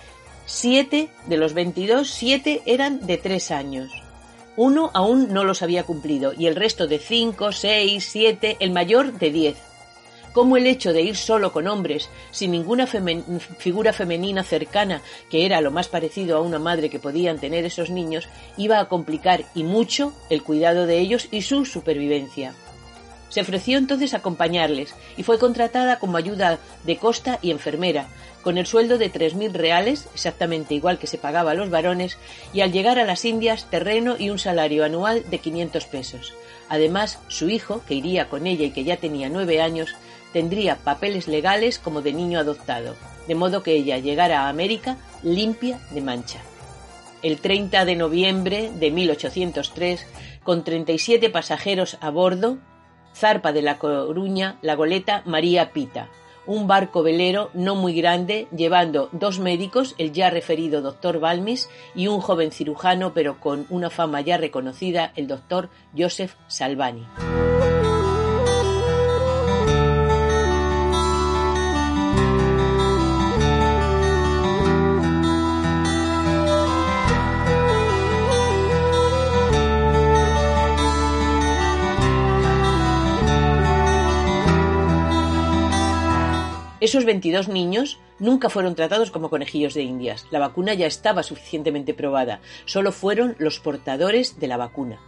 [0.47, 3.91] siete de los veintidós, siete eran de tres años.
[4.57, 9.13] Uno aún no los había cumplido y el resto de cinco, seis, siete, el mayor
[9.13, 9.68] de diez
[10.39, 15.61] cómo el hecho de ir solo con hombres, sin ninguna figura femenina cercana, que era
[15.61, 19.65] lo más parecido a una madre que podían tener esos niños, iba a complicar y
[19.65, 22.55] mucho el cuidado de ellos y su supervivencia.
[23.31, 28.07] Se ofreció entonces acompañarles y fue contratada como ayuda de costa y enfermera,
[28.45, 32.17] con el sueldo de tres mil reales, exactamente igual que se pagaba a los varones,
[32.53, 36.33] y al llegar a las Indias terreno y un salario anual de 500 pesos.
[36.69, 39.97] Además, su hijo, que iría con ella y que ya tenía nueve años,
[40.33, 42.95] tendría papeles legales como de niño adoptado,
[43.27, 46.41] de modo que ella llegara a América limpia de mancha.
[47.23, 50.07] El 30 de noviembre de 1803,
[50.45, 52.59] con 37 pasajeros a bordo,
[53.15, 56.09] zarpa de La Coruña la goleta María Pita,
[56.49, 62.07] un barco velero no muy grande, llevando dos médicos, el ya referido doctor Balmis, y
[62.07, 67.07] un joven cirujano, pero con una fama ya reconocida, el doctor Joseph Salvani.
[86.81, 90.27] Esos 22 niños nunca fueron tratados como conejillos de indias.
[90.31, 92.41] La vacuna ya estaba suficientemente probada.
[92.67, 95.01] Solo fueron los portadores de la vacuna.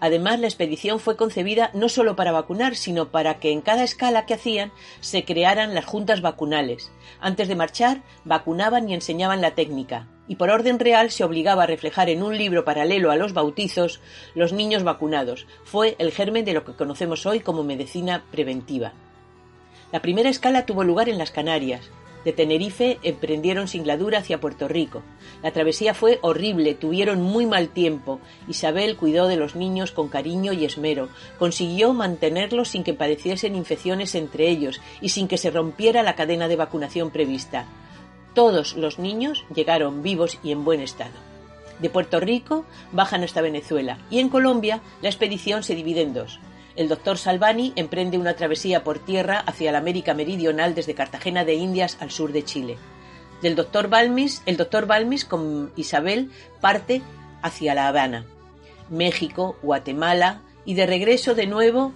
[0.00, 4.24] Además, la expedición fue concebida no solo para vacunar, sino para que en cada escala
[4.24, 6.90] que hacían se crearan las juntas vacunales.
[7.20, 11.66] Antes de marchar, vacunaban y enseñaban la técnica, y por orden real se obligaba a
[11.66, 14.00] reflejar en un libro paralelo a los bautizos
[14.34, 15.46] los niños vacunados.
[15.64, 18.94] Fue el germen de lo que conocemos hoy como medicina preventiva.
[19.90, 21.88] La primera escala tuvo lugar en las Canarias.
[22.24, 25.02] De Tenerife emprendieron singladura hacia Puerto Rico.
[25.42, 28.20] La travesía fue horrible, tuvieron muy mal tiempo.
[28.48, 31.08] Isabel cuidó de los niños con cariño y esmero.
[31.38, 36.48] Consiguió mantenerlos sin que padeciesen infecciones entre ellos y sin que se rompiera la cadena
[36.48, 37.64] de vacunación prevista.
[38.34, 41.14] Todos los niños llegaron vivos y en buen estado.
[41.78, 46.40] De Puerto Rico bajan hasta Venezuela y en Colombia la expedición se divide en dos
[46.78, 51.54] el doctor Salvani emprende una travesía por tierra hacia la América Meridional desde Cartagena de
[51.54, 52.78] Indias al sur de Chile.
[53.42, 57.02] Del doctor Balmis, el doctor Balmis con Isabel parte
[57.42, 58.26] hacia La Habana,
[58.90, 61.92] México, Guatemala y de regreso de nuevo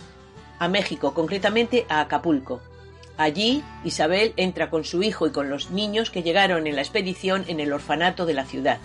[0.59, 2.61] a México, concretamente a Acapulco.
[3.17, 7.45] Allí Isabel entra con su hijo y con los niños que llegaron en la expedición
[7.47, 8.79] en el orfanato de la ciudad.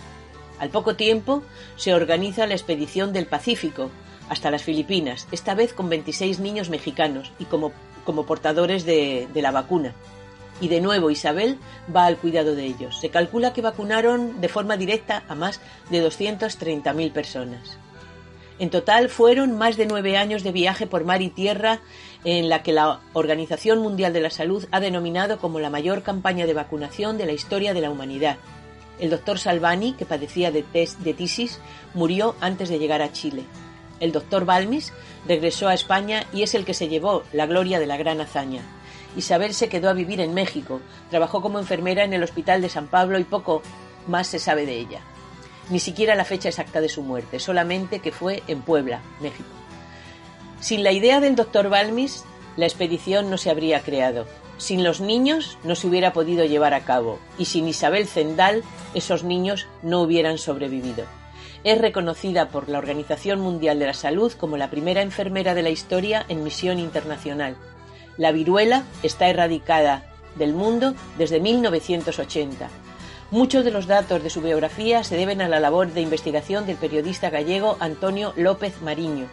[0.60, 1.42] Al poco tiempo
[1.74, 3.90] se organiza la expedición del Pacífico,
[4.28, 7.72] hasta las Filipinas, esta vez con 26 niños mexicanos y como,
[8.04, 9.94] como portadores de, la vacuna.
[10.60, 11.58] Y de nuevo Isabel
[11.94, 12.98] va al cuidado de ellos.
[13.00, 15.60] Se calcula que vacunaron de forma directa a más
[15.90, 17.78] de 230.000 personas.
[18.58, 21.78] En total fueron más de nueve años de viaje por mar y tierra
[22.24, 26.44] en la que la Organización Mundial de la Salud ha denominado como la mayor campaña
[26.44, 28.36] de vacunación de la historia de la humanidad.
[28.98, 31.60] El doctor Salvani, que padecía de, de tisis,
[31.94, 33.44] murió antes de llegar a Chile.
[34.00, 34.92] El doctor Balmis
[35.26, 38.62] regresó a España y es el que se llevó la gloria de la gran hazaña.
[39.16, 40.80] Isabel se quedó a vivir en México,
[41.10, 43.62] trabajó como enfermera en el Hospital de San Pablo y poco
[44.06, 45.00] más se sabe de ella.
[45.70, 49.48] Ni siquiera la fecha exacta de su muerte, solamente que fue en Puebla, México.
[50.60, 52.24] Sin la idea del doctor Balmis,
[52.56, 54.26] la expedición no se habría creado.
[54.56, 59.22] Sin los niños no se hubiera podido llevar a cabo y sin Isabel Zendal esos
[59.22, 61.04] niños no hubieran sobrevivido.
[61.64, 65.70] Es reconocida por la Organización Mundial de la Salud como la primera enfermera de la
[65.70, 67.56] historia en misión internacional.
[68.16, 70.04] La viruela está erradicada
[70.36, 72.68] del mundo desde 1980.
[73.30, 76.76] Muchos de los datos de su biografía se deben a la labor de investigación del
[76.76, 79.26] periodista gallego Antonio López Mariño.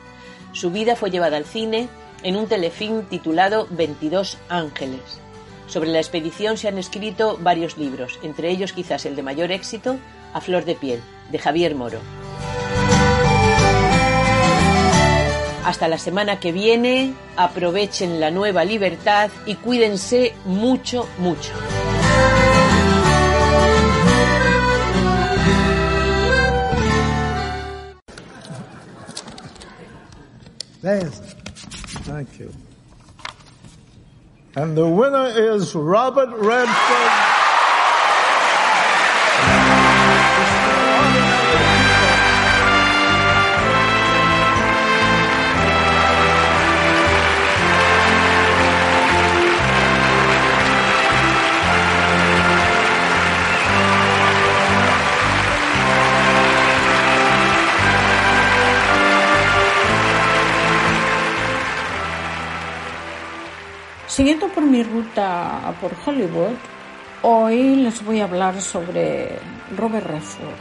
[0.51, 1.87] Su vida fue llevada al cine
[2.23, 5.21] en un telefilm titulado 22 Ángeles.
[5.67, 9.97] Sobre la expedición se han escrito varios libros, entre ellos quizás el de mayor éxito,
[10.35, 11.99] A Flor de Piel, de Javier Moro.
[15.63, 21.53] Hasta la semana que viene, aprovechen la nueva libertad y cuídense mucho, mucho.
[32.03, 32.51] Thank you.
[34.57, 37.44] And the winner is Robert Redford.
[64.15, 66.55] Siguiendo por mi ruta por Hollywood,
[67.21, 69.27] hoy les voy a hablar sobre
[69.75, 70.55] Robert Redford,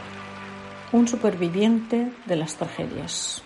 [0.91, 3.41] un superviviente de las tragedias.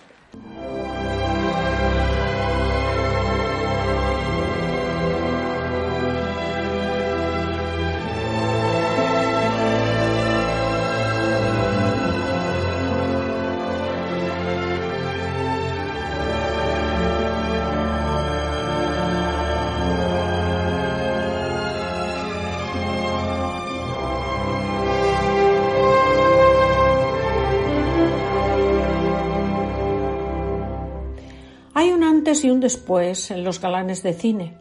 [32.30, 34.54] Y un después en los galanes de cine,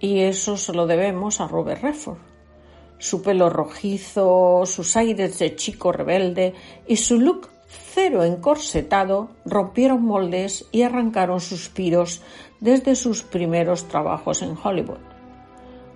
[0.00, 2.18] y eso se lo debemos a Robert Redford.
[2.98, 6.54] Su pelo rojizo, sus aires de chico rebelde
[6.88, 12.20] y su look cero encorsetado rompieron moldes y arrancaron suspiros
[12.58, 15.13] desde sus primeros trabajos en Hollywood.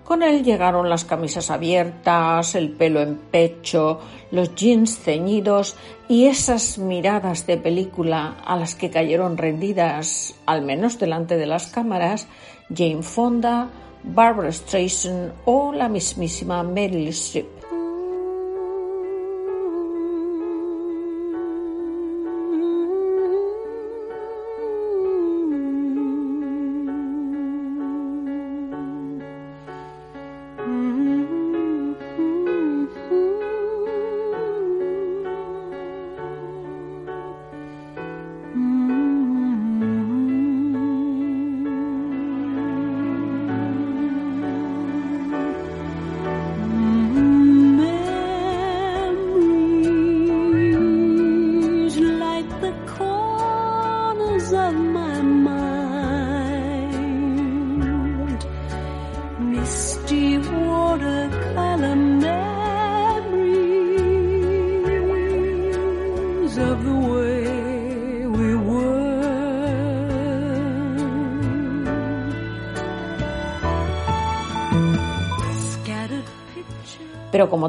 [0.08, 4.00] Con él llegaron las camisas abiertas, el pelo en pecho,
[4.30, 5.76] los jeans ceñidos
[6.08, 11.66] y esas miradas de película a las que cayeron rendidas, al menos delante de las
[11.66, 12.26] cámaras,
[12.74, 13.68] Jane Fonda,
[14.02, 17.57] Barbara Streisand o la mismísima Meryl Streep.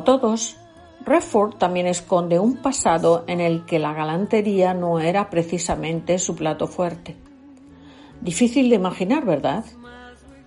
[0.03, 0.57] Todos,
[1.05, 6.67] Redford también esconde un pasado en el que la galantería no era precisamente su plato
[6.67, 7.15] fuerte.
[8.21, 9.63] Difícil de imaginar, ¿verdad?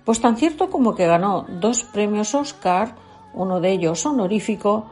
[0.05, 2.95] Pues tan cierto como que ganó dos premios Oscar,
[3.33, 4.85] uno de ellos honorífico,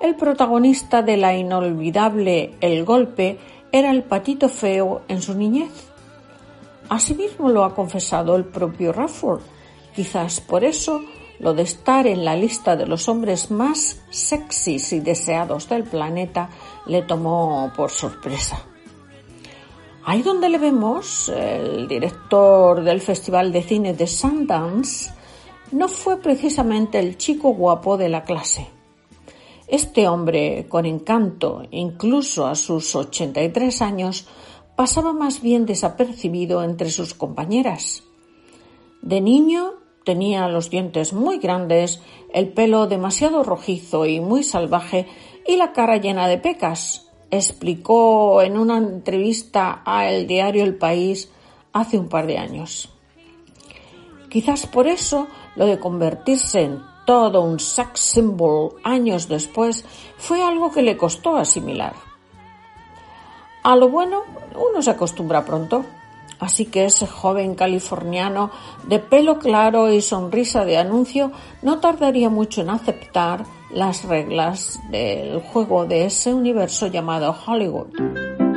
[0.00, 3.38] el protagonista de la inolvidable El Golpe
[3.72, 5.88] era el patito feo en su niñez.
[6.88, 9.40] Asimismo lo ha confesado el propio Redford.
[9.94, 11.02] Quizás por eso
[11.38, 16.50] lo de estar en la lista de los hombres más sexys y deseados del planeta
[16.86, 18.64] le tomó por sorpresa.
[20.04, 25.10] Ahí donde le vemos, el director del Festival de Cine de Sundance
[25.70, 28.68] no fue precisamente el chico guapo de la clase.
[29.66, 34.26] Este hombre, con encanto, incluso a sus 83 años,
[34.76, 38.02] pasaba más bien desapercibido entre sus compañeras.
[39.02, 39.74] De niño
[40.08, 42.00] tenía los dientes muy grandes,
[42.32, 45.06] el pelo demasiado rojizo y muy salvaje
[45.46, 51.30] y la cara llena de pecas, explicó en una entrevista a el diario El País
[51.74, 52.88] hace un par de años.
[54.30, 59.84] Quizás por eso lo de convertirse en todo un sex symbol años después
[60.16, 61.92] fue algo que le costó asimilar.
[63.62, 64.22] A lo bueno
[64.56, 65.84] uno se acostumbra pronto,
[66.38, 68.50] así que ese joven californiano
[68.86, 71.32] de pelo claro y sonrisa de anuncio
[71.62, 78.47] no tardaría mucho en aceptar las reglas del juego de ese universo llamado Hollywood.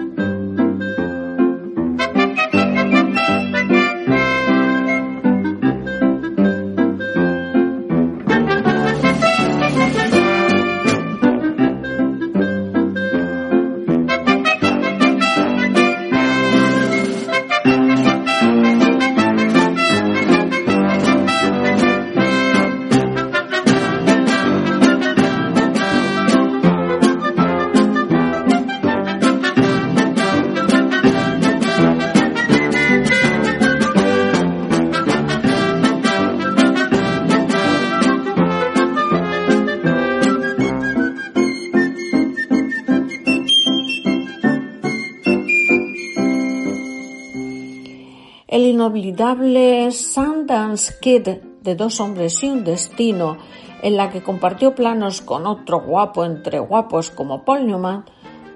[49.22, 51.28] Inolvidable Sundance Kid
[51.62, 53.38] de dos hombres y un destino,
[53.84, 58.06] en la que compartió planos con otro guapo entre guapos como Paul Newman,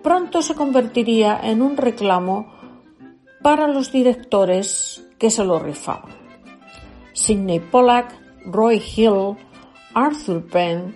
[0.02, 2.52] pronto se convertiría en un reclamo
[3.44, 6.16] para los directores que se lo rifaban.
[7.14, 9.38] Sidney Pollack, Roy Hill,
[9.94, 10.96] Arthur Penn,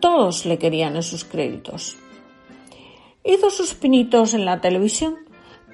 [0.00, 1.96] todos le querían en sus créditos.
[3.22, 5.23] Hizo sus pinitos en la televisión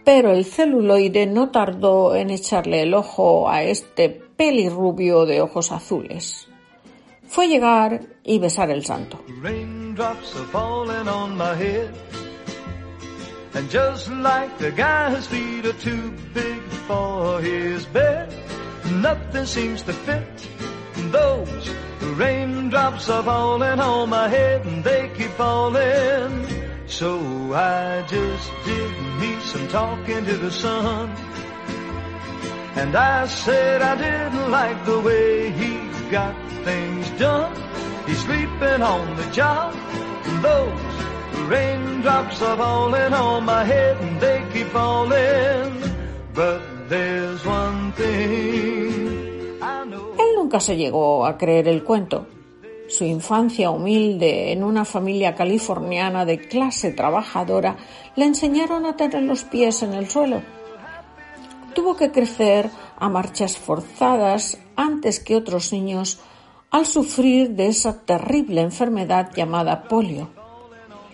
[0.04, 6.48] pero el celuloide no tardó en echarle el ojo a este pelirrubio de ojos azules.
[7.26, 9.20] Fue llegar y besar el santo.
[21.10, 21.70] Those
[22.16, 26.59] raindrops are falling on my head and they keep falling.
[26.90, 31.08] So I just did me some talking to the sun.
[32.74, 35.78] And I said I didn't like the way he
[36.10, 36.34] got
[36.64, 37.54] things done.
[38.06, 39.72] He's sleeping on the job.
[40.42, 40.80] Those
[41.46, 45.70] raindrops are falling on my head and they keep falling.
[46.34, 49.60] But there's one thing.
[50.18, 52.26] Él nunca se llegó a creer el cuento
[52.90, 57.76] su infancia humilde en una familia californiana de clase trabajadora
[58.16, 60.42] le enseñaron a tener los pies en el suelo.
[61.72, 62.68] Tuvo que crecer
[62.98, 66.18] a marchas forzadas antes que otros niños
[66.72, 70.28] al sufrir de esa terrible enfermedad llamada polio,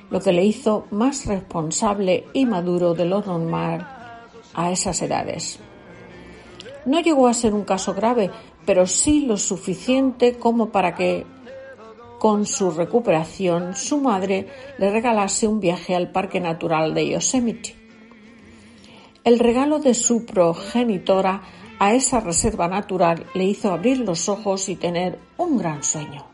[0.08, 3.86] lo que le hizo más responsable y maduro de lo normal
[4.54, 5.58] a esas edades.
[6.86, 8.30] No llegó a ser un caso grave,
[8.64, 11.35] pero sí lo suficiente como para que
[12.26, 14.48] con su recuperación, su madre
[14.78, 17.76] le regalase un viaje al Parque Natural de Yosemite.
[19.22, 21.42] El regalo de su progenitora
[21.78, 26.26] a esa reserva natural le hizo abrir los ojos y tener un gran sueño.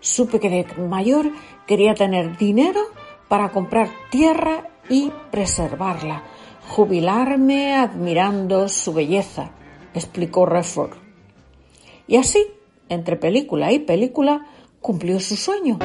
[0.00, 1.30] Supe que de mayor
[1.66, 2.80] quería tener dinero
[3.28, 6.22] para comprar tierra y preservarla,
[6.70, 9.50] jubilarme admirando su belleza,
[9.92, 10.96] explicó Redford.
[12.08, 12.46] Y así,
[12.88, 14.46] entre película y película,
[14.86, 15.80] cumplió su sueño.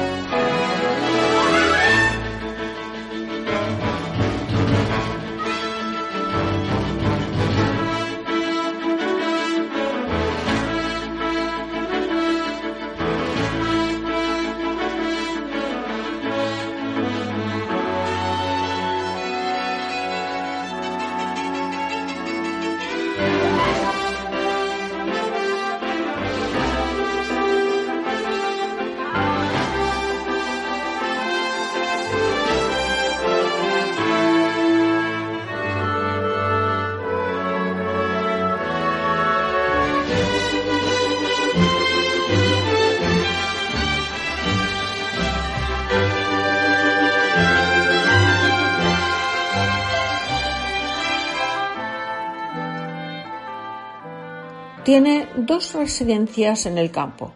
[54.92, 57.32] Tiene dos residencias en el campo,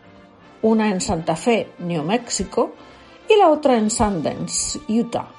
[0.61, 2.75] una en Santa Fe, New Mexico,
[3.31, 5.31] y la otra en Sundance, Utah.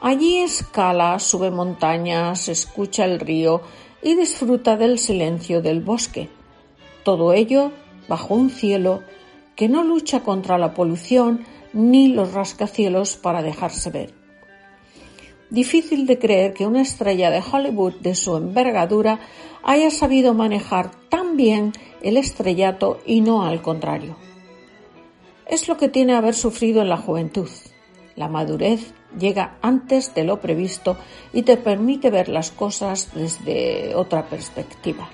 [0.00, 3.60] Allí escala, sube montañas, escucha el río
[4.02, 6.30] y disfruta del silencio del bosque.
[7.04, 7.72] Todo ello
[8.08, 9.02] bajo un cielo
[9.54, 14.17] que no lucha contra la polución ni los rascacielos para dejarse ver.
[15.50, 19.20] Difícil de creer que una estrella de Hollywood de su envergadura
[19.62, 21.72] haya sabido manejar tan bien
[22.02, 24.16] el estrellato y no al contrario.
[25.46, 27.48] Es lo que tiene haber sufrido en la juventud.
[28.16, 30.96] La madurez llega antes de lo previsto
[31.32, 35.08] y te permite ver las cosas desde otra perspectiva.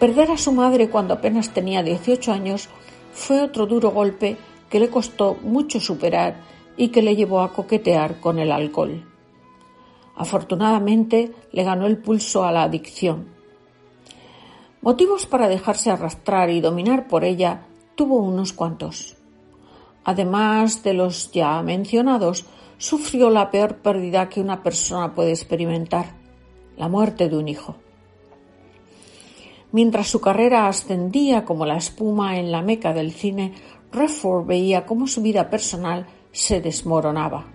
[0.00, 2.68] Perder a su madre cuando apenas tenía 18 años
[3.12, 4.36] fue otro duro golpe
[4.68, 9.04] que le costó mucho superar y que le llevó a coquetear con el alcohol.
[10.16, 13.28] Afortunadamente le ganó el pulso a la adicción.
[14.80, 19.16] Motivos para dejarse arrastrar y dominar por ella tuvo unos cuantos.
[20.04, 22.44] Además de los ya mencionados,
[22.76, 26.14] sufrió la peor pérdida que una persona puede experimentar,
[26.76, 27.76] la muerte de un hijo.
[29.72, 33.54] Mientras su carrera ascendía como la espuma en la meca del cine,
[33.90, 37.53] Redford veía cómo su vida personal se desmoronaba.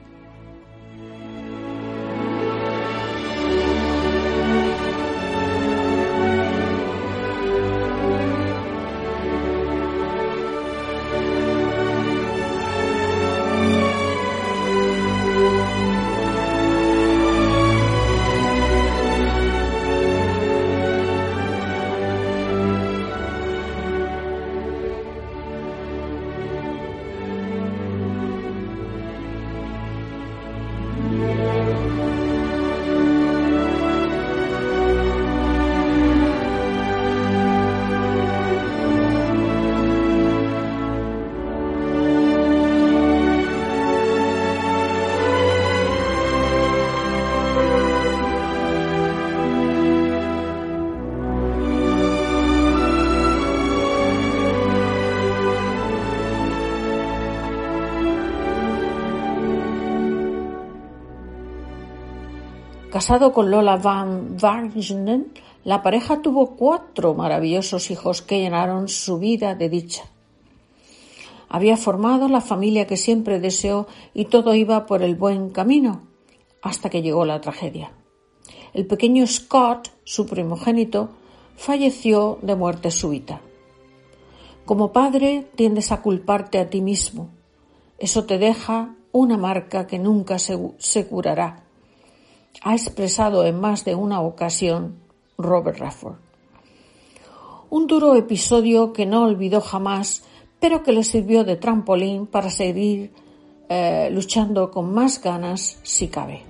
[63.00, 65.32] Casado con Lola Van Wagenen,
[65.64, 70.04] la pareja tuvo cuatro maravillosos hijos que llenaron su vida de dicha.
[71.48, 76.10] Había formado la familia que siempre deseó y todo iba por el buen camino,
[76.62, 77.94] hasta que llegó la tragedia.
[78.74, 81.12] El pequeño Scott, su primogénito,
[81.56, 83.40] falleció de muerte súbita.
[84.66, 87.30] Como padre tiendes a culparte a ti mismo.
[87.98, 91.69] Eso te deja una marca que nunca se, curará
[92.62, 95.00] ha expresado en más de una ocasión
[95.38, 96.18] Robert Rafford.
[97.70, 100.24] Un duro episodio que no olvidó jamás,
[100.60, 103.14] pero que le sirvió de trampolín para seguir
[103.70, 106.44] eh, luchando con más ganas si cabe.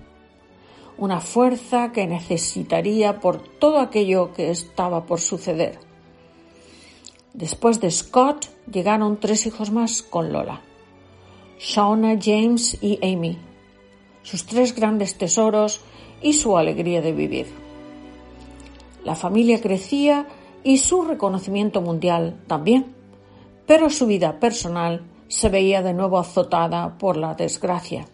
[0.98, 5.80] Una fuerza que necesitaría por todo aquello que estaba por suceder.
[7.34, 10.62] Después de Scott llegaron tres hijos más con Lola.
[11.60, 13.49] Shauna, James y Amy.
[14.30, 15.82] Sus tres grandes tesoros
[16.22, 17.48] y su alegría de vivir.
[19.04, 20.28] La familia crecía
[20.64, 22.94] y su reconocimiento mundial también,
[23.66, 28.06] pero su vida personal se veía de nuevo azotada por la desgracia.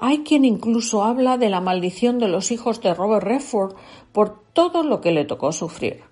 [0.00, 3.76] Hay quien incluso habla de la maldición de los hijos de Robert Redford
[4.10, 6.02] por todo lo que le tocó sufrir.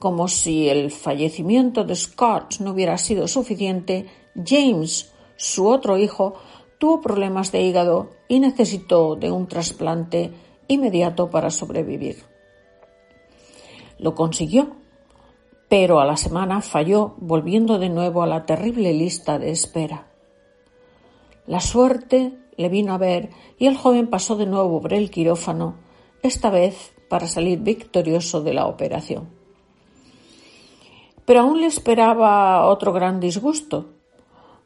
[0.00, 4.06] Como si el fallecimiento de Scott no hubiera sido suficiente,
[4.44, 6.34] James, su otro hijo,
[6.78, 10.32] tuvo problemas de hígado y necesitó de un trasplante
[10.68, 12.24] inmediato para sobrevivir.
[13.98, 14.76] Lo consiguió,
[15.68, 20.06] pero a la semana falló volviendo de nuevo a la terrible lista de espera.
[21.46, 25.76] La suerte le vino a ver y el joven pasó de nuevo por el quirófano,
[26.22, 29.28] esta vez para salir victorioso de la operación.
[31.24, 33.97] Pero aún le esperaba otro gran disgusto,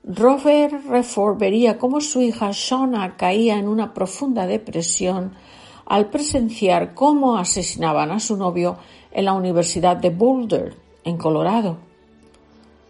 [0.05, 5.35] Robert Redford vería cómo su hija Shona caía en una profunda depresión
[5.87, 8.79] al presenciar cómo asesinaban a su novio
[9.13, 10.75] en la Universidad de Boulder,
[11.05, 11.77] en Colorado.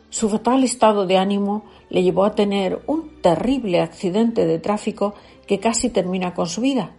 [0.08, 5.14] Su fatal estado de ánimo le llevó a tener un terrible accidente de tráfico
[5.46, 6.92] que casi termina con su vida.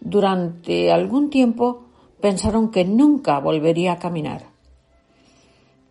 [0.00, 1.84] Durante algún tiempo
[2.20, 4.57] pensaron que nunca volvería a caminar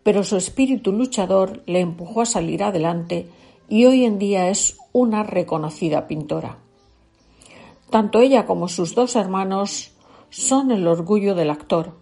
[0.02, 3.28] pero su espíritu luchador le empujó a salir adelante
[3.68, 6.58] y hoy en día es una reconocida pintora.
[7.90, 9.92] Tanto ella como sus dos hermanos
[10.30, 11.94] son el orgullo del actor,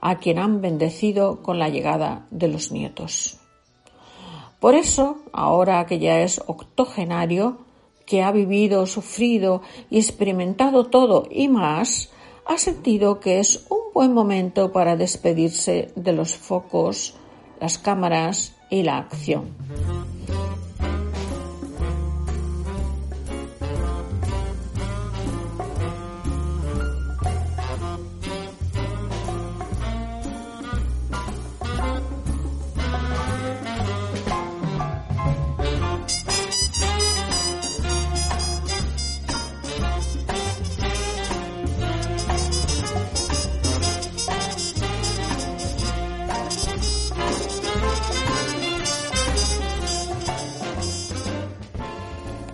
[0.00, 3.38] a quien han bendecido con la llegada de los nietos.
[4.58, 7.58] Por eso, ahora que ya es octogenario,
[8.04, 12.10] que ha vivido, sufrido y experimentado todo y más,
[12.44, 17.14] ha sentido que es un buen momento para despedirse de los focos
[17.60, 19.50] las cámaras y la acción.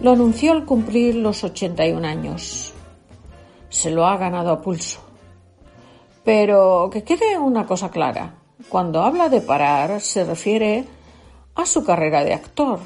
[0.07, 2.73] Lo anunció al cumplir los 81 años.
[3.69, 5.01] Se lo ha ganado a pulso.
[6.23, 8.37] Pero que quede una cosa clara.
[8.69, 10.85] Cuando habla de parar se refiere
[11.57, 12.79] a su carrera de actor.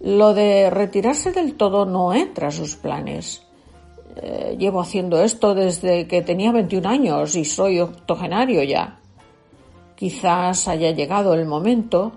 [0.00, 3.46] Lo de retirarse del todo no entra a sus planes.
[4.16, 8.98] Eh, llevo haciendo esto desde que tenía 21 años y soy octogenario ya.
[9.94, 12.10] Quizás haya llegado el momento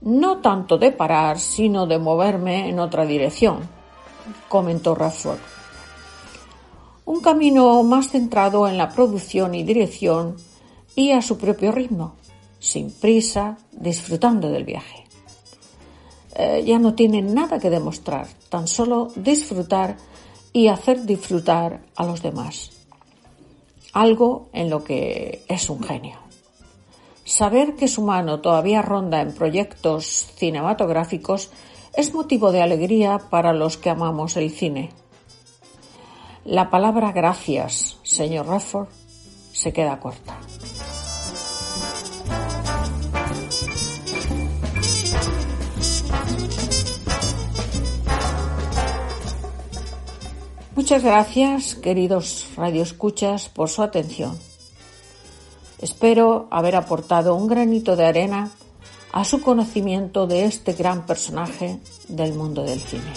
[0.00, 3.68] no tanto de parar, sino de moverme en otra dirección,
[4.48, 5.38] comentó Radford.
[7.04, 10.36] Un camino más centrado en la producción y dirección
[10.94, 12.14] y a su propio ritmo,
[12.58, 15.04] sin prisa, disfrutando del viaje.
[16.34, 19.96] Eh, ya no tiene nada que demostrar, tan solo disfrutar
[20.52, 22.70] y hacer disfrutar a los demás.
[23.92, 26.27] Algo en lo que es un genio.
[27.28, 31.50] Saber que su mano todavía ronda en proyectos cinematográficos
[31.92, 34.88] es motivo de alegría para los que amamos el cine.
[36.46, 38.88] La palabra gracias, señor Redford,
[39.52, 40.38] se queda corta.
[50.74, 54.47] Muchas gracias, queridos radioescuchas, por su atención.
[55.80, 58.50] Espero haber aportado un granito de arena
[59.12, 63.12] a su conocimiento de este gran personaje del mundo del cine.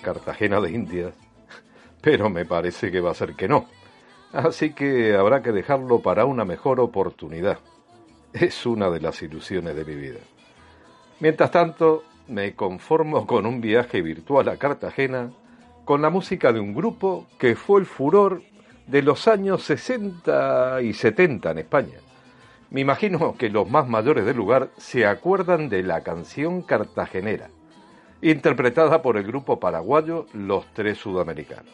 [0.00, 1.14] Cartagena de Indias,
[2.00, 3.66] pero me parece que va a ser que no.
[4.32, 7.58] Así que habrá que dejarlo para una mejor oportunidad.
[8.32, 10.20] Es una de las ilusiones de mi vida.
[11.18, 15.32] Mientras tanto, me conformo con un viaje virtual a Cartagena
[15.84, 18.42] con la música de un grupo que fue el furor
[18.86, 21.98] de los años 60 y 70 en España.
[22.70, 27.50] Me imagino que los más mayores del lugar se acuerdan de la canción cartagenera,
[28.22, 31.72] interpretada por el grupo paraguayo Los Tres Sudamericanos.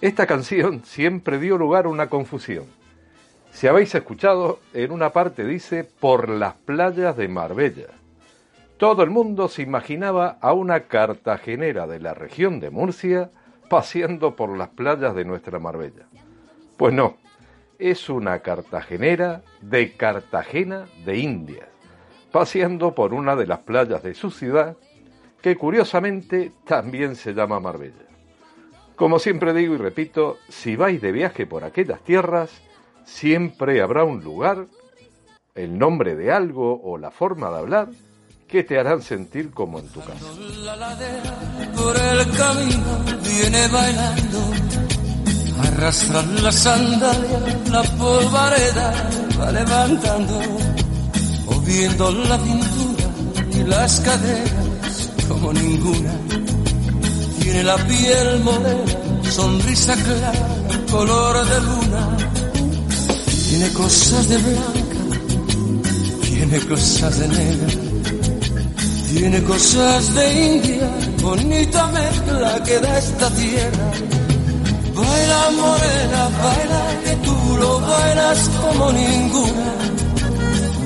[0.00, 2.64] Esta canción siempre dio lugar a una confusión.
[3.52, 7.88] Si habéis escuchado, en una parte dice por las playas de Marbella.
[8.78, 13.30] Todo el mundo se imaginaba a una cartagenera de la región de Murcia
[13.68, 16.06] paseando por las playas de nuestra Marbella.
[16.78, 17.18] Pues no,
[17.78, 21.68] es una cartagenera de Cartagena de Indias,
[22.32, 24.76] paseando por una de las playas de su ciudad,
[25.42, 28.06] que curiosamente también se llama Marbella.
[28.96, 32.50] Como siempre digo y repito, si vais de viaje por aquellas tierras,
[33.04, 34.66] siempre habrá un lugar,
[35.54, 37.88] el nombre de algo o la forma de hablar
[38.46, 40.26] que te harán sentir como en tu casa.
[41.76, 44.50] Por el camino viene bailando
[45.62, 47.38] Arrastran la sandalia,
[47.70, 48.92] la polvareda
[49.38, 50.40] va levantando,
[51.46, 53.04] moviendo la cintura
[53.52, 54.59] y las caderas
[55.52, 56.12] ninguna.
[57.40, 60.32] Tiene la piel morena, sonrisa clara,
[60.90, 62.16] color de luna.
[63.48, 65.02] Tiene cosas de blanca,
[66.22, 67.68] tiene cosas de negra.
[69.12, 70.90] Tiene cosas de India,
[71.20, 73.90] bonita mezcla que da esta tierra
[75.00, 79.68] Baila morena, baila que tú lo bailas como ninguna,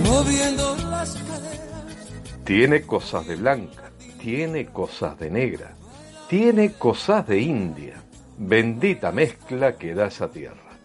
[0.04, 2.44] moviendo las caderas.
[2.44, 3.90] Tiene cosas de blanca,
[4.24, 5.74] tiene cosas de negra,
[6.30, 8.02] tiene cosas de India.
[8.38, 10.78] Bendita mezcla que da esa tierra.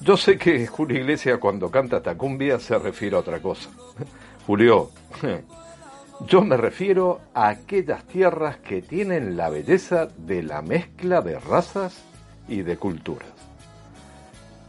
[0.00, 3.68] Yo sé que Julio Iglesias cuando canta esta cumbia se refiere a otra cosa.
[4.46, 4.90] Julio,
[6.26, 12.02] Yo me refiero a aquellas tierras que tienen la belleza de la mezcla de razas
[12.48, 13.28] y de culturas.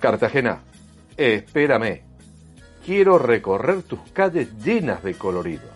[0.02, 0.60] Cartagena,
[1.16, 2.02] espérame.
[2.86, 5.69] Quiero recorrer tus calles llenas de colorido,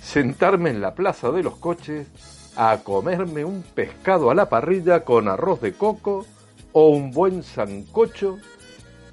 [0.00, 2.08] sentarme en la plaza de los coches
[2.56, 6.26] a comerme un pescado a la parrilla con arroz de coco
[6.72, 8.38] o un buen sancocho.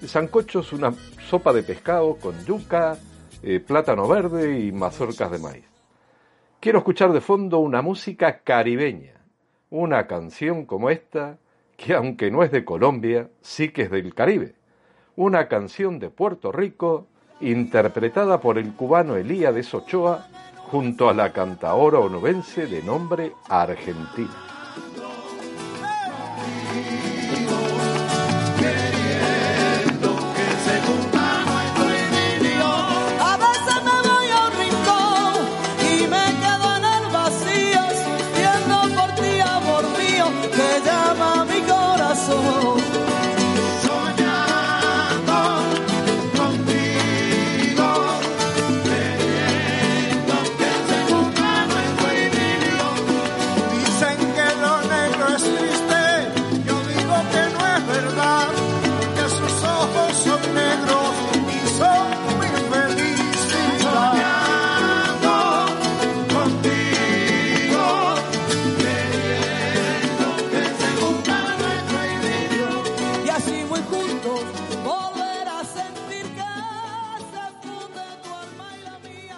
[0.02, 0.94] El sancocho es una
[1.30, 2.98] sopa de pescado con yuca,
[3.44, 5.66] eh, plátano verde y mazorcas de maíz.
[6.60, 9.14] Quiero escuchar de fondo una música caribeña,
[9.70, 11.38] una canción como esta,
[11.76, 14.56] que aunque no es de Colombia, sí que es del Caribe.
[15.16, 17.08] Una canción de Puerto Rico,
[17.40, 20.28] interpretada por el cubano Elías Ochoa,
[20.70, 24.57] junto a la cantaora onubense de nombre Argentina.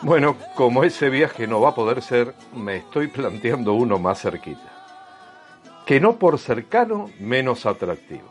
[0.10, 4.72] Bueno, como ese viaje no va a poder ser, me estoy planteando uno más cerquita.
[5.86, 8.28] Que no por cercano, menos atractivo.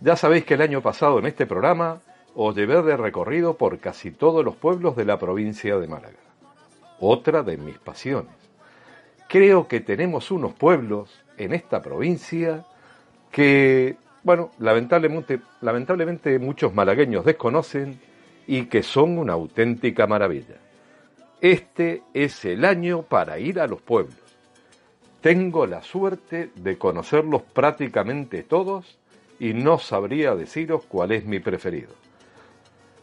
[0.00, 2.00] Ya sabéis que el año pasado en este programa
[2.34, 6.16] os llevé de recorrido por casi todos los pueblos de la provincia de Málaga.
[6.98, 8.32] Otra de mis pasiones.
[9.28, 12.64] Creo que tenemos unos pueblos en esta provincia
[13.30, 18.00] que, bueno, lamentablemente, lamentablemente muchos malagueños desconocen
[18.46, 20.56] y que son una auténtica maravilla.
[21.40, 24.16] Este es el año para ir a los pueblos.
[25.20, 28.98] Tengo la suerte de conocerlos prácticamente todos
[29.38, 31.90] y no sabría deciros cuál es mi preferido.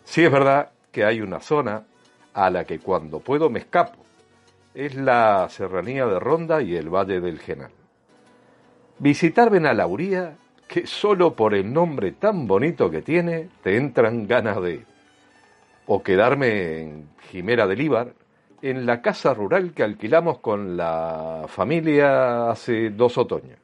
[0.03, 1.86] Sí es verdad que hay una zona
[2.34, 3.99] a la que cuando puedo me escapo.
[4.73, 7.71] Es la serranía de Ronda y el Valle del Genal.
[8.97, 14.86] Visitar Benalauría, que solo por el nombre tan bonito que tiene te entran ganas de...
[15.86, 18.13] O quedarme en Jimera del Íbar,
[18.64, 23.59] en la casa rural que alquilamos con la familia hace dos otoños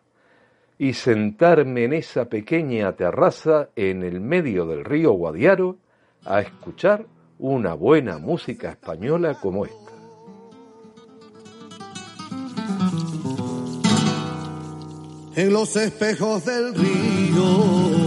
[0.77, 5.77] y sentarme en esa pequeña terraza en el medio del río Guadiaro
[6.25, 7.05] a escuchar
[7.37, 9.93] una buena música española como esta.
[15.37, 17.98] En los espejos del río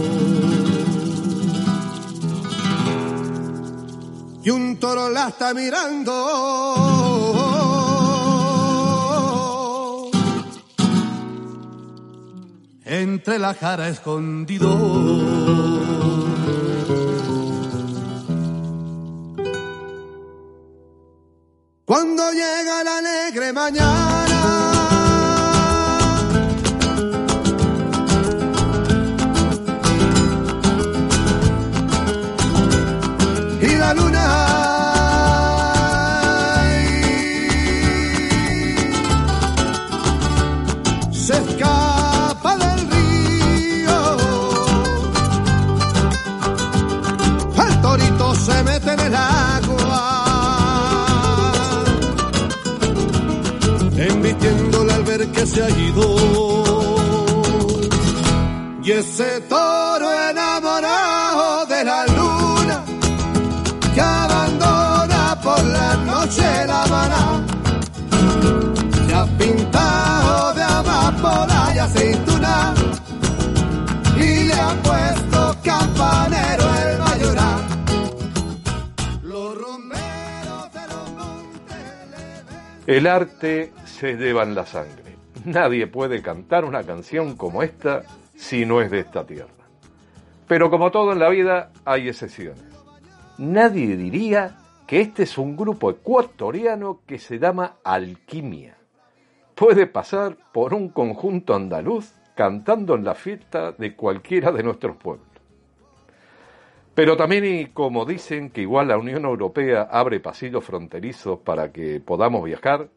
[4.43, 6.11] y un toro la está mirando.
[12.83, 14.67] Entre la jara escondido.
[21.85, 24.22] Cuando llega la alegre mañana.
[58.85, 62.83] Y ese toro enamorado de la luna
[63.95, 67.45] que abandona por la noche la maná.
[69.15, 72.73] Ha pintado de amapola y aceituna
[74.17, 77.61] y le ha puesto campanero el mayoral.
[79.23, 82.43] Los romeros de los montes
[82.87, 85.15] El arte se lleva en la sangre.
[85.45, 88.03] Nadie puede cantar una canción como esta
[88.43, 89.53] si no es de esta tierra.
[90.47, 92.61] Pero como todo en la vida, hay excepciones.
[93.37, 98.75] Nadie diría que este es un grupo ecuatoriano que se llama Alquimia.
[99.55, 105.27] Puede pasar por un conjunto andaluz cantando en la fiesta de cualquiera de nuestros pueblos.
[106.93, 112.01] Pero también, y como dicen que igual la Unión Europea abre pasillos fronterizos para que
[112.01, 112.89] podamos viajar,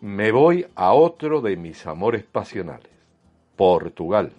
[0.00, 2.88] me voy a otro de mis amores pasionales,
[3.56, 4.32] Portugal.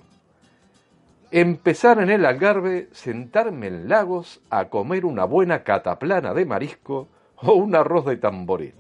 [1.34, 7.54] Empezar en el Algarve, sentarme en Lagos a comer una buena cataplana de marisco o
[7.54, 8.74] un arroz de tamboril.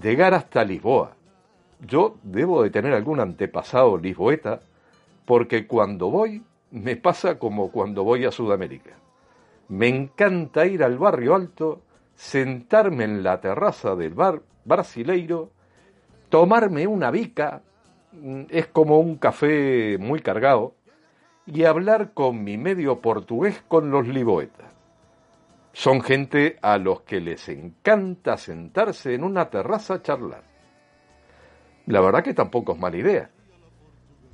[0.00, 1.16] Llegar hasta Lisboa.
[1.80, 4.60] Yo debo de tener algún antepasado lisboeta
[5.24, 8.92] porque cuando voy me pasa como cuando voy a Sudamérica.
[9.66, 11.80] Me encanta ir al barrio alto,
[12.14, 15.50] sentarme en la terraza del bar brasileiro,
[16.28, 17.62] tomarme una bica,
[18.12, 20.74] mm, es como un café muy cargado,
[21.46, 24.72] y hablar con mi medio portugués con los liboetas.
[25.72, 30.44] Son gente a los que les encanta sentarse en una terraza a charlar.
[31.86, 33.30] La verdad que tampoco es mala idea.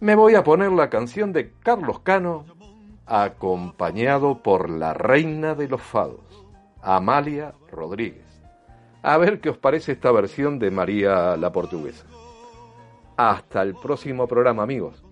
[0.00, 2.44] Me voy a poner la canción de Carlos Cano,
[3.06, 6.46] acompañado por la reina de los fados,
[6.80, 8.24] Amalia Rodríguez.
[9.02, 12.06] A ver qué os parece esta versión de María la Portuguesa.
[13.16, 15.02] Hasta el próximo programa, amigos.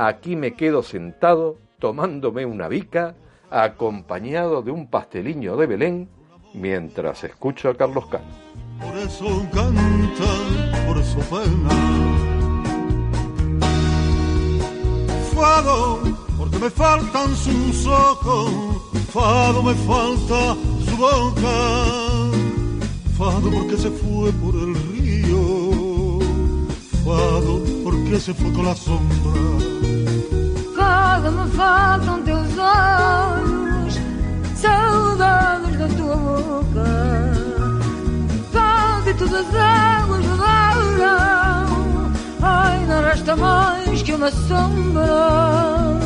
[0.00, 3.16] Aquí me quedo sentado tomándome una bica
[3.50, 6.08] acompañado de un pasteliño de Belén
[6.54, 8.24] mientras escucho a Carlos Cano.
[8.80, 11.70] Por eso canta, por eso pena.
[15.34, 15.98] Fado,
[16.38, 18.52] porque me faltan sus ojos.
[19.10, 20.54] Fado, me falta
[20.84, 21.56] su boca.
[23.18, 25.07] Fado, porque se fue por el río.
[27.04, 29.78] Fado, porque se con la sombra
[31.18, 34.00] fado me faltam teus olhos,
[34.54, 36.88] saudades da tua boca.
[38.52, 45.98] Fado e todas as águas rodaram, ai, não resta mais que uma sombra.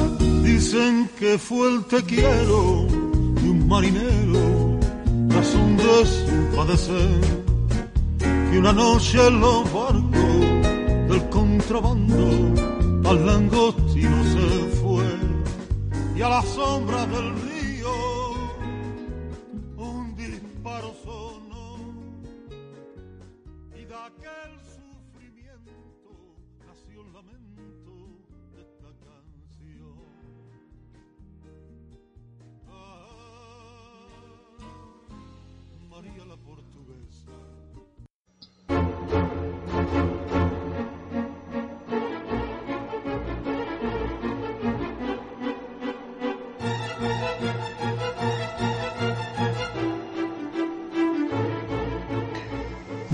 [0.42, 2.86] Dicen que fue el te quiero
[3.40, 4.78] de un marinero,
[5.28, 7.20] razón de su padecer,
[8.50, 10.11] que una noche en los barcos
[11.12, 12.24] del contrabando
[13.08, 15.04] al langostino se fue.
[16.16, 17.51] Y a la sombra del río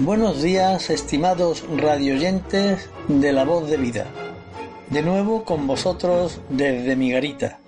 [0.09, 4.07] Buenos días, estimados radioyentes de La Voz de Vida.
[4.89, 7.59] De nuevo con vosotros desde mi garita.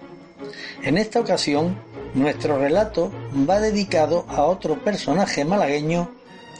[0.82, 1.76] En esta ocasión,
[2.14, 3.12] nuestro relato
[3.46, 6.12] va dedicado a otro personaje malagueño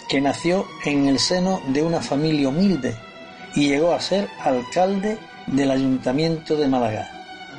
[0.07, 2.95] que nació en el seno de una familia humilde
[3.55, 5.17] y llegó a ser alcalde
[5.47, 7.11] del Ayuntamiento de Málaga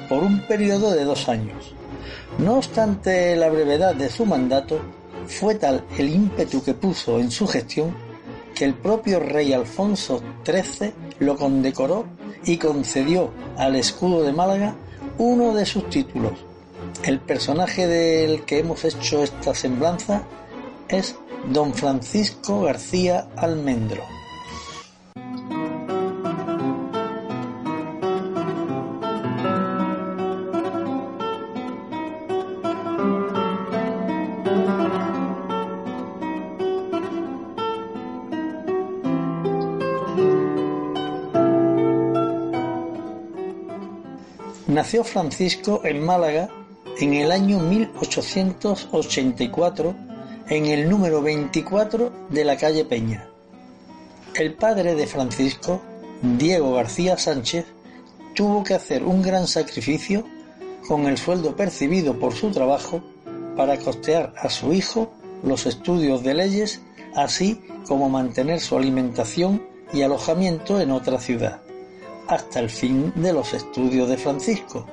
[0.08, 1.74] por un periodo de dos años.
[2.38, 4.80] No obstante la brevedad de su mandato,
[5.26, 8.11] fue tal el ímpetu que puso en su gestión
[8.56, 12.06] que el propio rey Alfonso XIII lo condecoró
[12.46, 14.76] y concedió al escudo de Málaga
[15.18, 16.34] uno de sus títulos.
[17.04, 20.24] El personaje del que hemos hecho esta semblanza
[20.88, 21.16] es
[21.50, 24.04] don Francisco García Almendro.
[44.92, 46.50] Nació Francisco en Málaga
[47.00, 49.96] en el año 1884
[50.50, 53.26] en el número 24 de la calle Peña.
[54.36, 55.82] El padre de Francisco,
[56.22, 57.68] Diego García Sánchez,
[58.36, 60.26] tuvo que hacer un gran sacrificio
[60.86, 63.02] con el sueldo percibido por su trabajo
[63.56, 66.82] para costear a su hijo los estudios de leyes,
[67.16, 71.62] así como mantener su alimentación y alojamiento en otra ciudad
[72.32, 74.86] hasta el fin de los estudios de Francisco,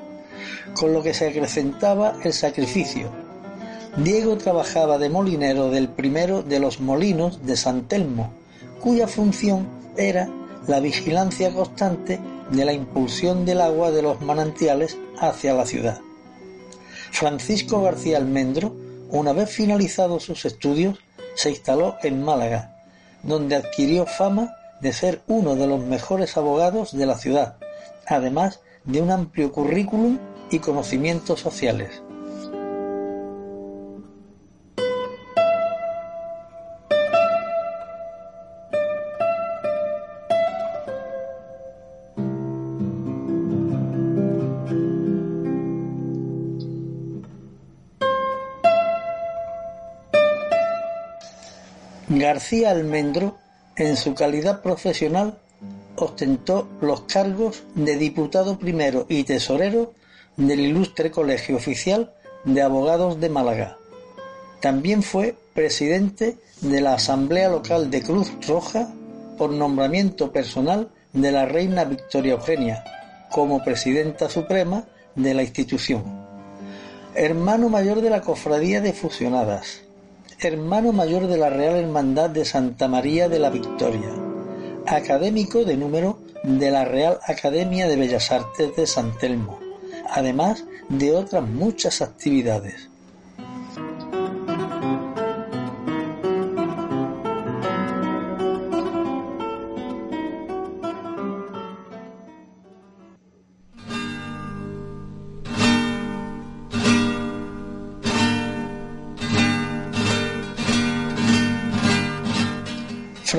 [0.75, 3.11] con lo que se acrecentaba el sacrificio.
[3.97, 8.33] Diego trabajaba de molinero del primero de los molinos de San Telmo,
[8.81, 10.29] cuya función era
[10.67, 12.19] la vigilancia constante
[12.51, 16.01] de la impulsión del agua de los manantiales hacia la ciudad.
[17.13, 18.75] Francisco García Almendro,
[19.11, 20.99] una vez finalizados sus estudios,
[21.37, 22.75] se instaló en Málaga,
[23.23, 27.57] donde adquirió fama de ser uno de los mejores abogados de la ciudad,
[28.07, 30.19] además de un amplio currículum
[30.51, 32.03] y conocimientos sociales.
[52.11, 53.37] García Almendro
[53.79, 55.39] en su calidad profesional,
[55.97, 59.93] ostentó los cargos de diputado primero y tesorero
[60.37, 62.13] del ilustre Colegio Oficial
[62.45, 63.77] de Abogados de Málaga.
[64.61, 68.89] También fue presidente de la Asamblea Local de Cruz Roja
[69.37, 72.85] por nombramiento personal de la reina Victoria Eugenia
[73.31, 74.85] como presidenta suprema
[75.15, 76.03] de la institución.
[77.15, 79.83] Hermano mayor de la Cofradía de Fusionadas.
[80.41, 84.09] Hermano mayor de la Real Hermandad de Santa María de la Victoria.
[84.87, 89.59] Académico de número de la Real Academia de Bellas Artes de San Telmo,
[90.09, 92.88] además de otras muchas actividades.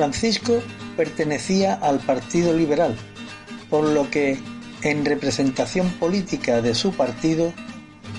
[0.00, 0.62] Francisco
[0.96, 2.96] pertenecía al Partido Liberal,
[3.68, 4.38] por lo que,
[4.80, 7.52] en representación política de su partido,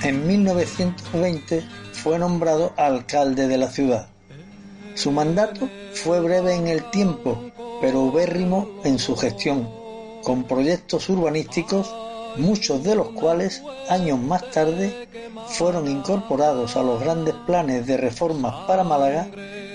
[0.04, 1.64] en 1920
[1.94, 4.10] fue nombrado alcalde de la ciudad.
[4.94, 7.50] Su mandato fue breve en el tiempo,
[7.82, 9.68] pero ubérrimo en su gestión,
[10.22, 11.92] con proyectos urbanísticos,
[12.38, 15.08] muchos de los cuales, años más tarde,
[15.48, 19.28] fueron incorporados a los grandes planes de reformas para Málaga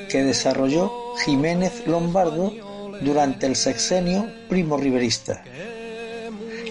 [0.08, 0.92] que desarrolló
[1.24, 2.52] Jiménez Lombardo
[3.00, 5.42] durante el sexenio primo riverista.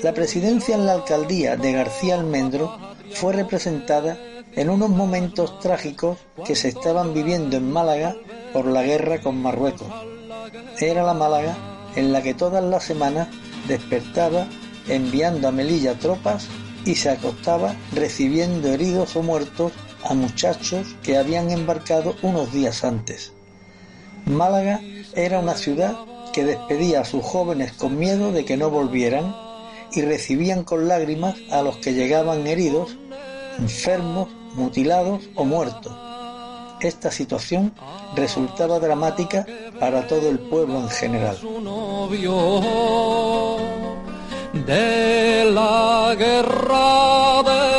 [0.03, 2.77] La presidencia en la alcaldía de García Almendro
[3.13, 4.17] fue representada
[4.55, 8.15] en unos momentos trágicos que se estaban viviendo en Málaga
[8.53, 9.87] por la guerra con Marruecos.
[10.79, 11.57] Era la Málaga
[11.95, 13.27] en la que todas las semanas
[13.67, 14.47] despertaba
[14.87, 16.47] enviando a Melilla tropas
[16.85, 19.71] y se acostaba recibiendo heridos o muertos
[20.05, 23.33] a muchachos que habían embarcado unos días antes.
[24.25, 24.79] Málaga
[25.15, 25.95] era una ciudad
[26.33, 29.35] que despedía a sus jóvenes con miedo de que no volvieran
[29.91, 32.97] y recibían con lágrimas a los que llegaban heridos,
[33.57, 35.93] enfermos, mutilados o muertos.
[36.81, 37.73] Esta situación
[38.15, 39.45] resultaba dramática
[39.79, 41.37] para todo el pueblo en general.
[44.65, 47.74] De la guerra de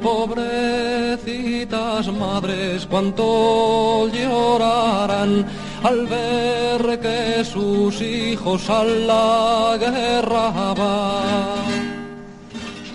[0.00, 5.44] Pobrecitas madres, cuánto llorarán
[5.82, 11.92] al ver que sus hijos a la guerra van.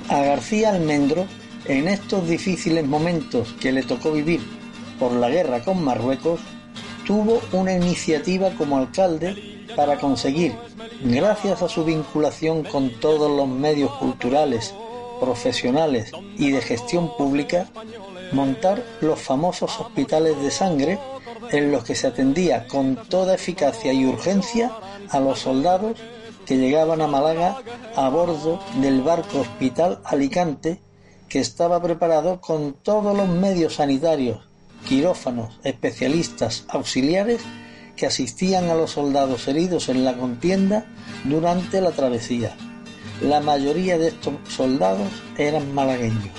[0.09, 1.27] A García Almendro,
[1.65, 4.41] en estos difíciles momentos que le tocó vivir
[4.99, 6.39] por la guerra con Marruecos,
[7.05, 10.55] tuvo una iniciativa como alcalde para conseguir,
[11.03, 14.73] gracias a su vinculación con todos los medios culturales,
[15.19, 17.67] profesionales y de gestión pública,
[18.31, 20.99] montar los famosos hospitales de sangre
[21.51, 24.71] en los que se atendía con toda eficacia y urgencia
[25.09, 25.97] a los soldados
[26.45, 27.57] que llegaban a Málaga
[27.95, 30.79] a bordo del barco Hospital Alicante
[31.27, 34.39] que estaba preparado con todos los medios sanitarios,
[34.87, 37.41] quirófanos, especialistas, auxiliares
[37.97, 40.85] que asistían a los soldados heridos en la contienda
[41.25, 42.55] durante la travesía.
[43.21, 46.29] La mayoría de estos soldados eran malagueños.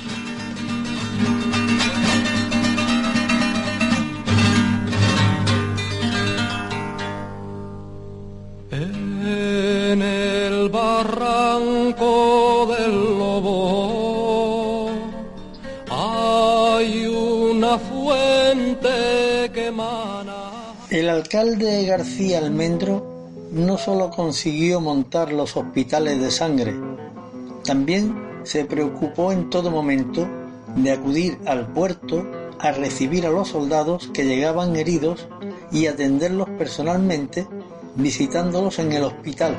[8.70, 14.90] En el barranco del lobo
[15.90, 20.74] hay una fuente que emana.
[20.90, 23.17] El alcalde García Almendro
[23.50, 26.74] no solo consiguió montar los hospitales de sangre,
[27.64, 28.14] también
[28.44, 30.26] se preocupó en todo momento
[30.76, 32.26] de acudir al puerto
[32.58, 35.28] a recibir a los soldados que llegaban heridos
[35.70, 37.46] y atenderlos personalmente
[37.94, 39.56] visitándolos en el hospital,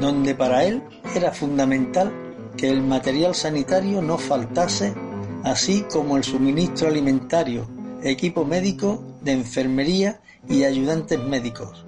[0.00, 0.82] donde para él
[1.14, 2.12] era fundamental
[2.56, 4.94] que el material sanitario no faltase,
[5.42, 7.66] así como el suministro alimentario,
[8.02, 11.85] equipo médico, de enfermería y ayudantes médicos.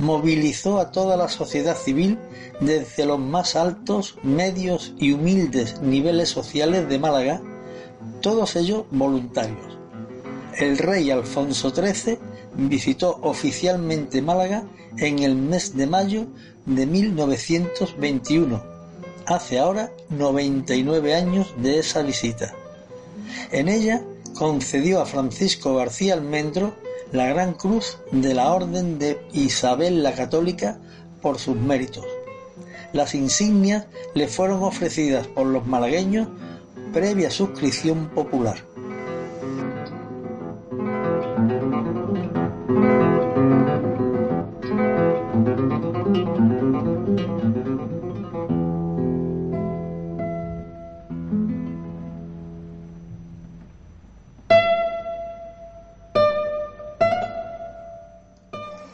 [0.00, 2.18] Movilizó a toda la sociedad civil
[2.60, 7.42] desde los más altos, medios y humildes niveles sociales de Málaga,
[8.22, 9.78] todos ellos voluntarios.
[10.58, 12.18] El rey Alfonso XIII
[12.56, 14.64] visitó oficialmente Málaga
[14.96, 16.26] en el mes de mayo
[16.66, 18.62] de 1921,
[19.26, 22.54] hace ahora 99 años de esa visita.
[23.52, 24.02] En ella
[24.34, 26.74] concedió a Francisco García Almendro
[27.12, 30.78] la Gran Cruz de la Orden de Isabel la Católica
[31.20, 32.04] por sus méritos.
[32.92, 36.28] Las insignias le fueron ofrecidas por los malagueños
[36.92, 38.64] previa suscripción popular.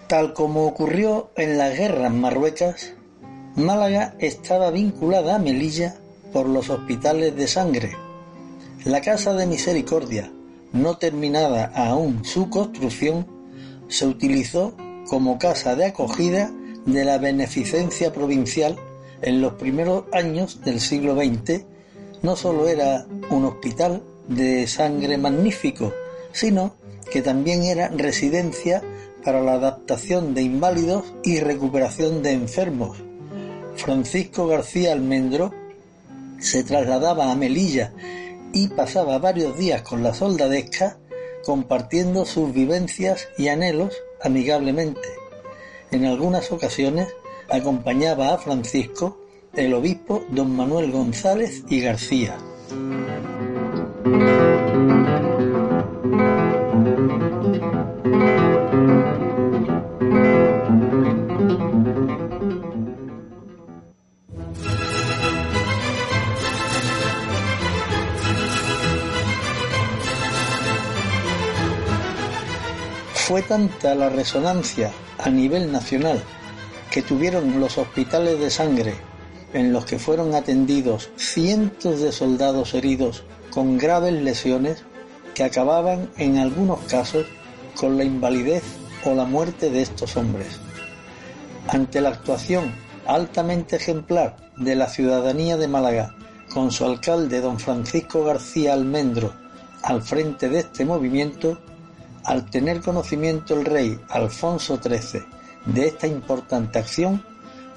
[0.08, 2.92] Tal como ocurrió en las guerras marruecas,
[3.56, 5.96] Málaga estaba vinculada a Melilla
[6.32, 7.96] por los hospitales de sangre.
[8.84, 10.30] La Casa de Misericordia,
[10.72, 13.26] no terminada aún su construcción,
[13.88, 14.76] se utilizó
[15.08, 16.52] como casa de acogida
[16.84, 18.76] de la beneficencia provincial
[19.22, 21.64] en los primeros años del siglo XX.
[22.22, 25.92] No solo era un hospital de sangre magnífico,
[26.30, 26.76] sino
[27.10, 28.82] que también era residencia
[29.26, 32.96] para la adaptación de inválidos y recuperación de enfermos.
[33.74, 35.52] Francisco García Almendro
[36.38, 37.92] se trasladaba a Melilla
[38.52, 40.98] y pasaba varios días con la soldadesca
[41.44, 45.08] compartiendo sus vivencias y anhelos amigablemente.
[45.90, 47.08] En algunas ocasiones
[47.50, 49.18] acompañaba a Francisco
[49.54, 52.38] el obispo don Manuel González y García.
[73.26, 76.22] Fue tanta la resonancia a nivel nacional
[76.92, 78.94] que tuvieron los hospitales de sangre
[79.52, 84.84] en los que fueron atendidos cientos de soldados heridos con graves lesiones
[85.34, 87.26] que acababan en algunos casos
[87.74, 88.62] con la invalidez
[89.04, 90.60] o la muerte de estos hombres.
[91.66, 92.72] Ante la actuación
[93.08, 96.14] altamente ejemplar de la ciudadanía de Málaga
[96.54, 99.32] con su alcalde don Francisco García Almendro
[99.82, 101.58] al frente de este movimiento,
[102.26, 105.22] al tener conocimiento el rey Alfonso XIII
[105.64, 107.24] de esta importante acción,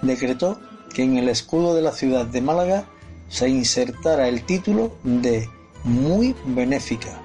[0.02, 0.60] decretó
[0.94, 2.86] que en el escudo de la ciudad de Málaga
[3.30, 5.48] se insertara el título de
[5.84, 7.22] muy benéfica.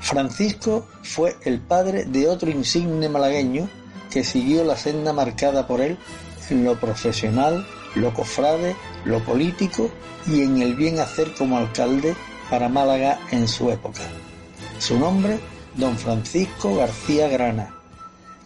[0.00, 3.68] Francisco fue el padre de otro insigne malagueño
[4.10, 5.98] que siguió la senda marcada por él
[6.50, 7.64] en lo profesional,
[7.94, 8.74] lo cofrade,
[9.04, 9.88] lo político
[10.26, 12.16] y en el bien hacer como alcalde
[12.50, 14.02] para Málaga en su época.
[14.80, 15.38] Su nombre
[15.80, 17.74] don Francisco García Grana,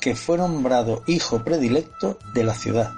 [0.00, 2.92] que fue nombrado hijo predilecto de la ciudad.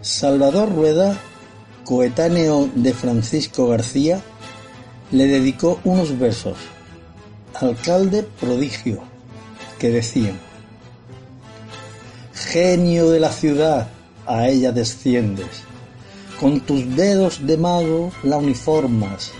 [0.00, 1.20] Salvador Rueda
[1.84, 4.22] coetáneo de Francisco García,
[5.10, 6.56] le dedicó unos versos,
[7.54, 9.02] Alcalde prodigio,
[9.78, 10.38] que decían,
[12.32, 13.88] Genio de la ciudad,
[14.26, 15.62] a ella desciendes,
[16.40, 19.32] con tus dedos de mago la uniformas,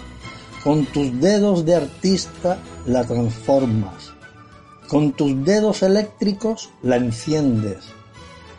[0.62, 4.12] con tus dedos de artista la transformas,
[4.88, 7.84] con tus dedos eléctricos la enciendes,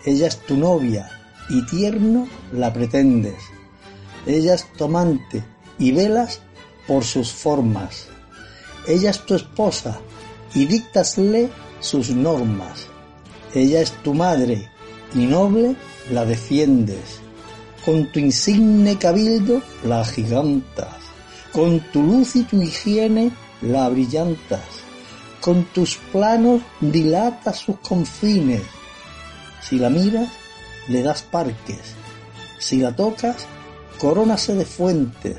[0.05, 1.09] ella es tu novia
[1.49, 3.35] y tierno la pretendes
[4.25, 5.43] ella es tu amante
[5.77, 6.41] y velas
[6.87, 8.07] por sus formas.
[8.87, 9.99] Ella es tu esposa
[10.53, 11.49] y dictasle
[11.79, 12.87] sus normas.
[13.53, 14.69] Ella es tu madre
[15.13, 15.75] y noble
[16.11, 17.19] la defiendes.
[17.83, 20.95] Con tu insigne cabildo la agigantas.
[21.51, 23.31] Con tu luz y tu higiene
[23.61, 24.65] la brillantas.
[25.39, 28.63] Con tus planos dilatas sus confines.
[29.61, 30.29] Si la miras,
[30.87, 31.95] le das parques.
[32.59, 33.45] Si la tocas,
[33.99, 35.37] corónase de fuentes,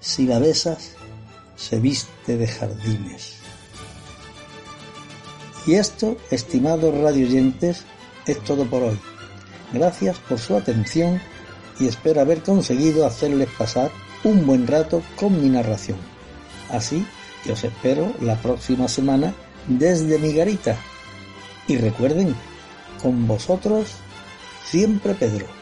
[0.00, 0.92] si la besas,
[1.56, 3.34] se viste de jardines.
[5.66, 7.84] Y esto, estimados radioyentes,
[8.26, 8.98] es todo por hoy.
[9.72, 11.20] Gracias por su atención
[11.78, 13.90] y espero haber conseguido hacerles pasar
[14.24, 15.98] un buen rato con mi narración.
[16.70, 17.06] Así
[17.44, 19.34] que os espero la próxima semana
[19.66, 20.76] desde mi garita.
[21.68, 22.34] Y recuerden,
[23.02, 23.88] con vosotros
[24.64, 25.59] siempre Pedro.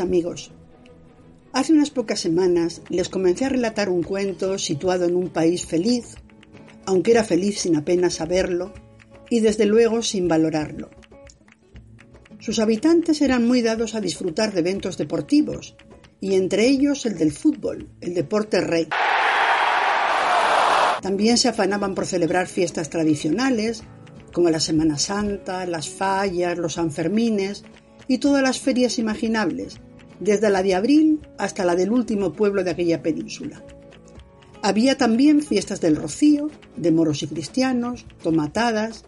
[0.00, 0.52] Amigos.
[1.52, 6.16] Hace unas pocas semanas les comencé a relatar un cuento situado en un país feliz,
[6.86, 8.72] aunque era feliz sin apenas saberlo
[9.28, 10.90] y desde luego sin valorarlo.
[12.38, 15.76] Sus habitantes eran muy dados a disfrutar de eventos deportivos,
[16.20, 18.88] y entre ellos el del fútbol, el deporte rey.
[21.02, 23.82] También se afanaban por celebrar fiestas tradicionales,
[24.32, 27.64] como la Semana Santa, las fallas, los Sanfermines
[28.08, 29.80] y todas las ferias imaginables,
[30.20, 33.64] desde la de abril hasta la del último pueblo de aquella península.
[34.62, 39.04] Había también fiestas del rocío, de moros y cristianos, tomatadas.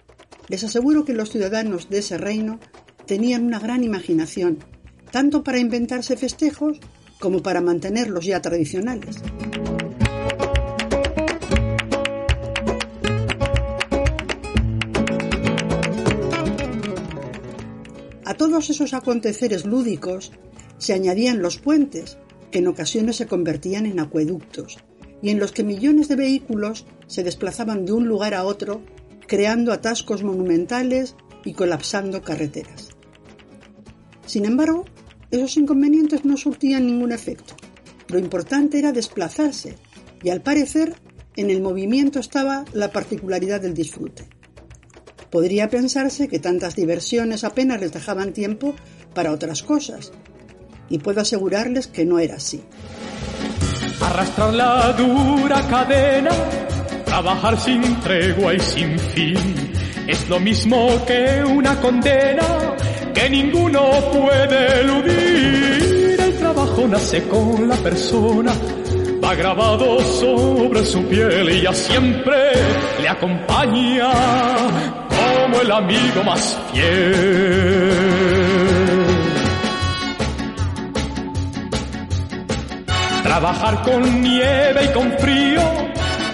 [0.49, 2.59] Les aseguro que los ciudadanos de ese reino
[3.07, 4.59] tenían una gran imaginación,
[5.13, 6.81] tanto para inventarse festejos
[7.21, 9.17] como para mantenerlos ya tradicionales.
[18.35, 20.33] A todos esos aconteceres lúdicos
[20.79, 22.19] se añadían los puentes,
[22.51, 24.79] que en ocasiones se convertían en acueductos,
[25.23, 28.83] y en los que millones de vehículos se desplazaban de un lugar a otro,
[29.29, 32.89] creando atascos monumentales y colapsando carreteras.
[34.27, 34.85] Sin embargo,
[35.31, 37.55] esos inconvenientes no surtían ningún efecto.
[38.09, 39.77] Lo importante era desplazarse,
[40.25, 40.97] y al parecer
[41.37, 44.34] en el movimiento estaba la particularidad del disfrute.
[45.35, 48.77] Podría pensarse que tantas diversiones apenas les dejaban tiempo
[49.15, 50.13] para otras cosas,
[50.89, 52.63] y puedo asegurarles que no era así.
[54.01, 56.31] Arrastrar la dura cadena,
[57.05, 59.37] trabajar sin tregua y sin fin,
[60.07, 62.77] es lo mismo que una condena
[63.13, 66.17] que ninguno puede eludir.
[66.21, 68.53] El trabajo nace con la persona,
[69.21, 72.53] va grabado sobre su piel y ya siempre
[73.03, 75.04] le acompaña
[75.35, 77.95] como el amigo más fiel.
[83.23, 85.63] Trabajar con nieve y con frío,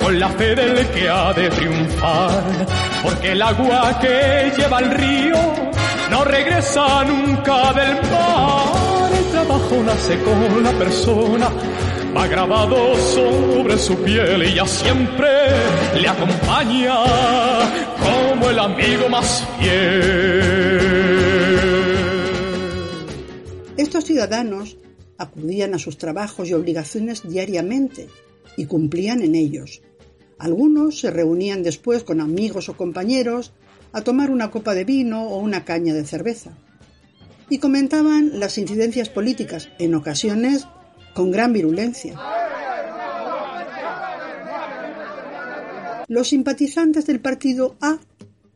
[0.02, 2.66] con la fe del que ha de triunfar,
[3.02, 5.38] porque el agua que lleva el río
[6.10, 9.12] no regresa nunca del mar.
[9.16, 11.48] El trabajo nace con la persona,
[12.16, 15.28] va grabado sobre su piel y ya siempre
[15.94, 16.94] le acompaña
[18.50, 20.00] el amigo más fiel.
[23.76, 24.76] Estos ciudadanos
[25.18, 28.08] acudían a sus trabajos y obligaciones diariamente
[28.56, 29.82] y cumplían en ellos.
[30.36, 33.52] Algunos se reunían después con amigos o compañeros
[33.92, 36.50] a tomar una copa de vino o una caña de cerveza.
[37.48, 40.66] Y comentaban las incidencias políticas, en ocasiones
[41.14, 42.18] con gran virulencia.
[46.08, 48.00] Los simpatizantes del partido A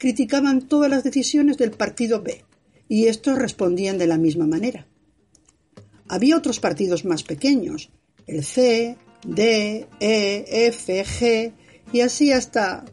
[0.05, 2.45] criticaban todas las decisiones del partido B,
[2.91, 4.87] y estos respondían de la misma manera.
[6.09, 7.91] Había otros partidos más pequeños,
[8.27, 11.53] el C, D, E, F, G,
[11.91, 12.85] y así hasta...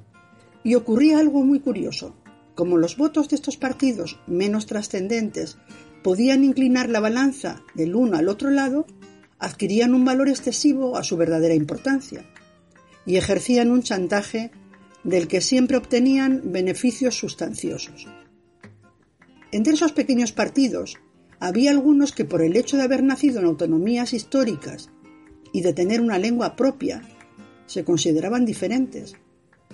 [0.63, 2.15] Y ocurría algo muy curioso.
[2.55, 5.57] Como los votos de estos partidos menos trascendentes
[6.05, 8.87] podían inclinar la balanza del uno al otro lado,
[9.37, 12.23] adquirían un valor excesivo a su verdadera importancia
[13.05, 14.51] y ejercían un chantaje
[15.03, 18.07] del que siempre obtenían beneficios sustanciosos.
[19.51, 20.97] Entre esos pequeños partidos
[21.39, 24.89] había algunos que por el hecho de haber nacido en autonomías históricas
[25.51, 27.01] y de tener una lengua propia,
[27.65, 29.15] se consideraban diferentes,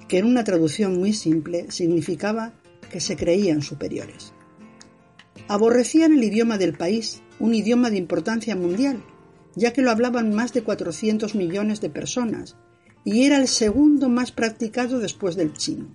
[0.08, 2.54] que en una traducción muy simple significaba
[2.90, 4.34] que se creían superiores.
[5.48, 9.04] Aborrecían el idioma del país, un idioma de importancia mundial,
[9.56, 12.56] ya que lo hablaban más de 400 millones de personas
[13.08, 15.88] y era el segundo más practicado después del chino.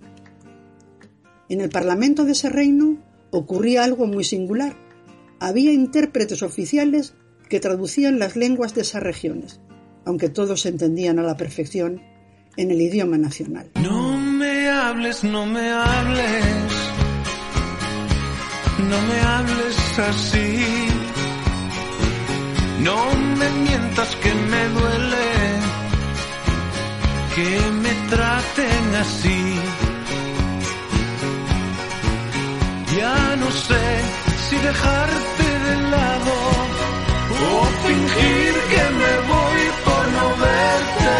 [1.51, 2.97] En el Parlamento de ese reino
[3.31, 4.75] ocurría algo muy singular.
[5.39, 7.13] Había intérpretes oficiales
[7.51, 9.61] que traducían las lenguas de esas regiones,
[10.07, 12.01] aunque todos se entendían a la perfección
[12.57, 13.71] en el idioma nacional.
[13.83, 16.75] No me hables, no me hables,
[18.89, 20.57] no me hables así.
[22.81, 25.42] No me mientas que me duele
[27.35, 29.43] que me traten así.
[32.97, 33.87] Ya no sé
[34.45, 36.35] si dejarte de lado
[37.51, 41.17] o fingir que me voy por no verte.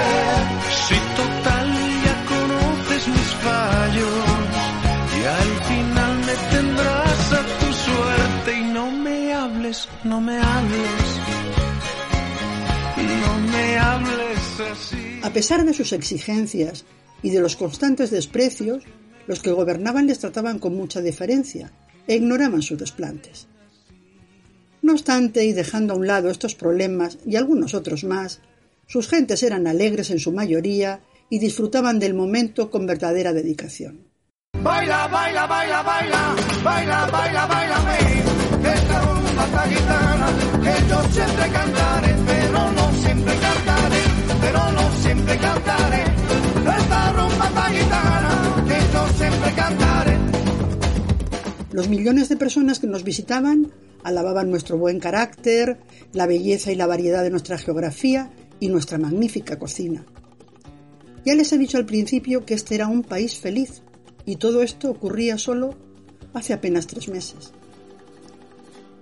[0.87, 1.69] Si total
[2.07, 4.25] ya conoces mis fallos
[5.19, 11.07] y al final me tendrás a tu suerte y no me hables, no me hables,
[13.25, 15.12] no me hables así.
[15.23, 16.85] A pesar de sus exigencias
[17.23, 18.83] y de los constantes desprecios,
[19.29, 21.71] los que gobernaban les trataban con mucha deferencia
[22.09, 23.47] e ignoraban sus desplantes.
[24.83, 28.41] No obstante, y dejando a un lado estos problemas y algunos otros más,
[28.89, 31.01] sus gentes eran alegres en su mayoría
[31.31, 34.09] y disfrutaban del momento con verdadera dedicación.
[34.61, 36.35] Baila, baila, baila, baila,
[36.65, 37.97] baila, baila, baila,
[38.75, 39.33] esta rumba
[41.13, 42.13] siempre cantaré,
[51.83, 53.73] Los millones de personas que nos visitaban
[54.05, 55.81] alababan nuestro buen carácter,
[56.13, 58.31] la belleza y la variedad de nuestra geografía
[58.61, 60.07] y nuestra magnífica cocina.
[61.27, 63.83] Ya les he dicho al principio que este era un país feliz,
[64.25, 65.75] y todo esto ocurría solo
[66.35, 67.51] hace apenas tres meses.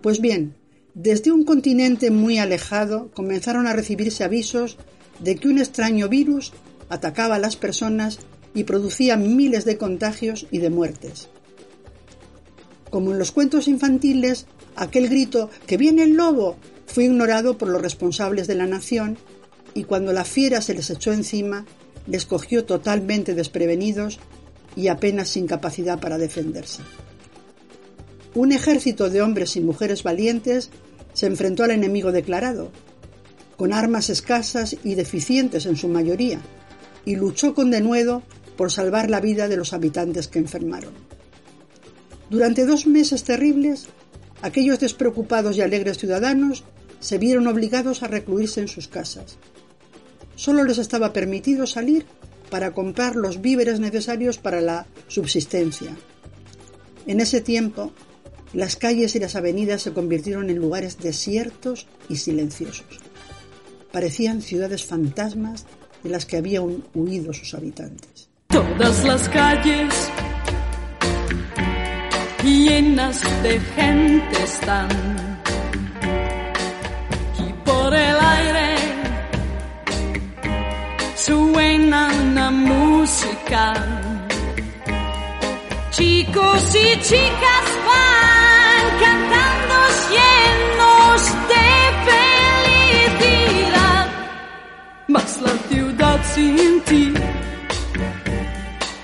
[0.01, 0.55] Pues bien,
[0.95, 4.79] desde un continente muy alejado comenzaron a recibirse avisos
[5.19, 6.55] de que un extraño virus
[6.89, 8.21] atacaba a las personas
[8.55, 11.29] y producía miles de contagios y de muertes.
[12.91, 14.47] Como en los cuentos infantiles,
[14.77, 16.57] aquel grito ¡Que viene el lobo!
[16.87, 19.17] fue ignorado por los responsables de la nación
[19.75, 21.65] y cuando la fiera se les echó encima,
[22.09, 24.19] les cogió totalmente desprevenidos
[24.75, 26.83] y apenas sin capacidad para defenderse.
[28.35, 30.71] Un ejército de hombres y mujeres valientes
[31.13, 32.71] se enfrentó al enemigo declarado,
[33.57, 36.41] con armas escasas y deficientes en su mayoría,
[37.05, 38.23] y luchó con denuedo
[38.57, 40.93] por salvar la vida de los habitantes que enfermaron.
[42.31, 43.89] Durante dos meses terribles,
[44.41, 46.63] aquellos despreocupados y alegres ciudadanos
[47.01, 49.37] se vieron obligados a recluirse en sus casas.
[50.37, 52.07] Solo les estaba permitido salir
[52.49, 55.91] para comprar los víveres necesarios para la subsistencia.
[57.07, 57.93] En ese tiempo,
[58.53, 63.01] las calles y las avenidas se convirtieron en lugares desiertos y silenciosos.
[63.91, 65.67] Parecían ciudades fantasmas
[66.05, 68.29] de las que habían huido sus habitantes.
[68.49, 69.93] Todas las calles
[72.43, 74.89] llenas de gente están
[77.39, 78.77] y por el aire
[81.15, 83.75] suena una música.
[85.91, 89.77] Chicos y chicas van cantando
[90.15, 91.67] llenos de
[93.19, 94.07] felicidad.
[95.09, 97.15] Mas la ciudad sin ti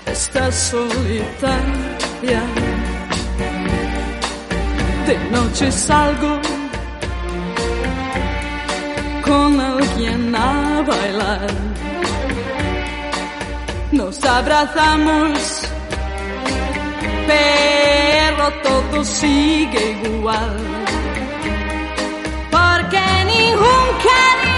[0.07, 2.41] está solitaria.
[5.07, 6.41] De noche salgo
[9.25, 11.67] con alguien a bailar
[13.91, 15.61] nos abrazamos,
[17.25, 20.57] pero todo sigue igual.
[22.51, 24.56] Porque ningún cariño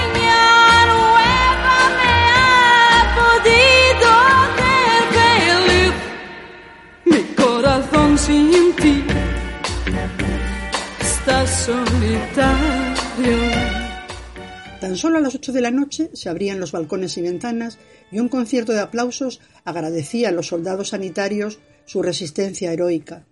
[14.80, 17.78] Tan solo a las ocho de la noche se abrían los balcones y ventanas
[18.12, 23.26] y un concierto de aplausos agradecía a los soldados sanitarios su resistencia heroica.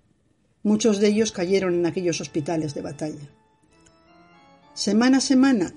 [0.64, 3.30] Muchos de ellos cayeron en aquellos hospitales de batalla.
[4.73, 5.73] Semana a semana,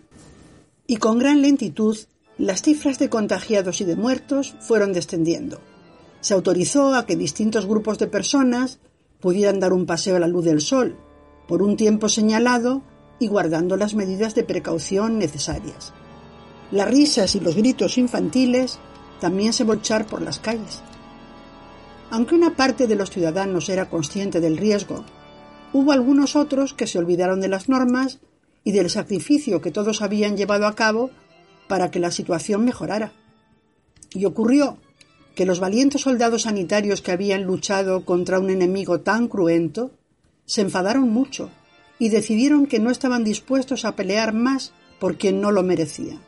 [0.87, 1.97] y con gran lentitud,
[2.37, 5.61] las cifras de contagiados y de muertos fueron descendiendo.
[6.21, 8.81] Se autorizó a que distintos grupos de personas
[9.21, 10.97] pudieran dar un paseo a la luz del sol,
[11.51, 12.81] por un tiempo señalado
[13.19, 15.93] y guardando las medidas de precaución necesarias.
[16.71, 18.79] Las risas y los gritos infantiles
[19.19, 20.81] también se bolchar por las calles.
[22.09, 25.05] Aunque una parte de los ciudadanos era consciente del riesgo,
[25.73, 28.21] hubo algunos otros que se olvidaron de las normas
[28.63, 31.11] y del sacrificio que todos habían llevado a cabo
[31.67, 33.13] para que la situación mejorara.
[34.15, 34.79] Y ocurrió
[35.35, 39.91] que los valientes soldados sanitarios que habían luchado contra un enemigo tan cruento
[40.51, 41.49] se enfadaron mucho
[42.01, 46.21] y decidieron que no estaban dispuestos a pelear más por quien no lo merecía.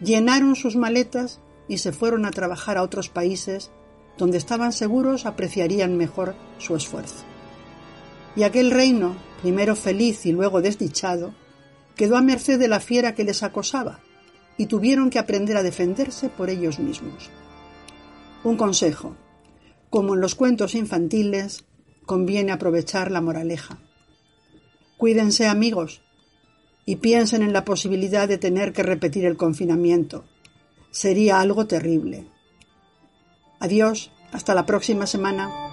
[0.00, 3.72] Llenaron sus maletas y se fueron a trabajar a otros países
[4.16, 7.24] donde estaban seguros apreciarían mejor su esfuerzo.
[8.36, 11.34] Y aquel reino, primero feliz y luego desdichado,
[11.96, 13.98] quedó a merced de la fiera que les acosaba
[14.56, 17.28] y tuvieron que aprender a defenderse por ellos mismos.
[18.44, 19.16] Un consejo.
[19.90, 21.64] Como en los cuentos infantiles,
[22.08, 23.78] conviene aprovechar la moraleja.
[24.96, 26.00] Cuídense amigos
[26.86, 30.24] y piensen en la posibilidad de tener que repetir el confinamiento
[30.90, 32.26] sería algo terrible.
[33.60, 35.67] Adiós, hasta la próxima semana.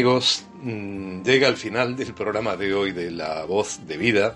[0.00, 4.34] Amigos, mm, llega el final del programa de hoy de La Voz de Vida.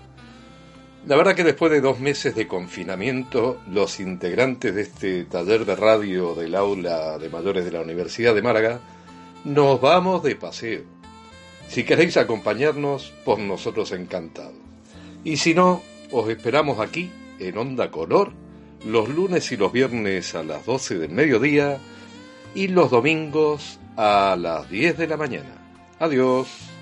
[1.07, 5.75] La verdad que después de dos meses de confinamiento, los integrantes de este taller de
[5.75, 8.79] radio del aula de mayores de la Universidad de Málaga
[9.43, 10.83] nos vamos de paseo.
[11.67, 14.53] Si queréis acompañarnos, por nosotros encantados.
[15.23, 15.81] Y si no,
[16.11, 17.09] os esperamos aquí,
[17.39, 18.33] en Onda Color,
[18.85, 21.79] los lunes y los viernes a las 12 del mediodía
[22.53, 25.54] y los domingos a las 10 de la mañana.
[25.99, 26.74] Adiós.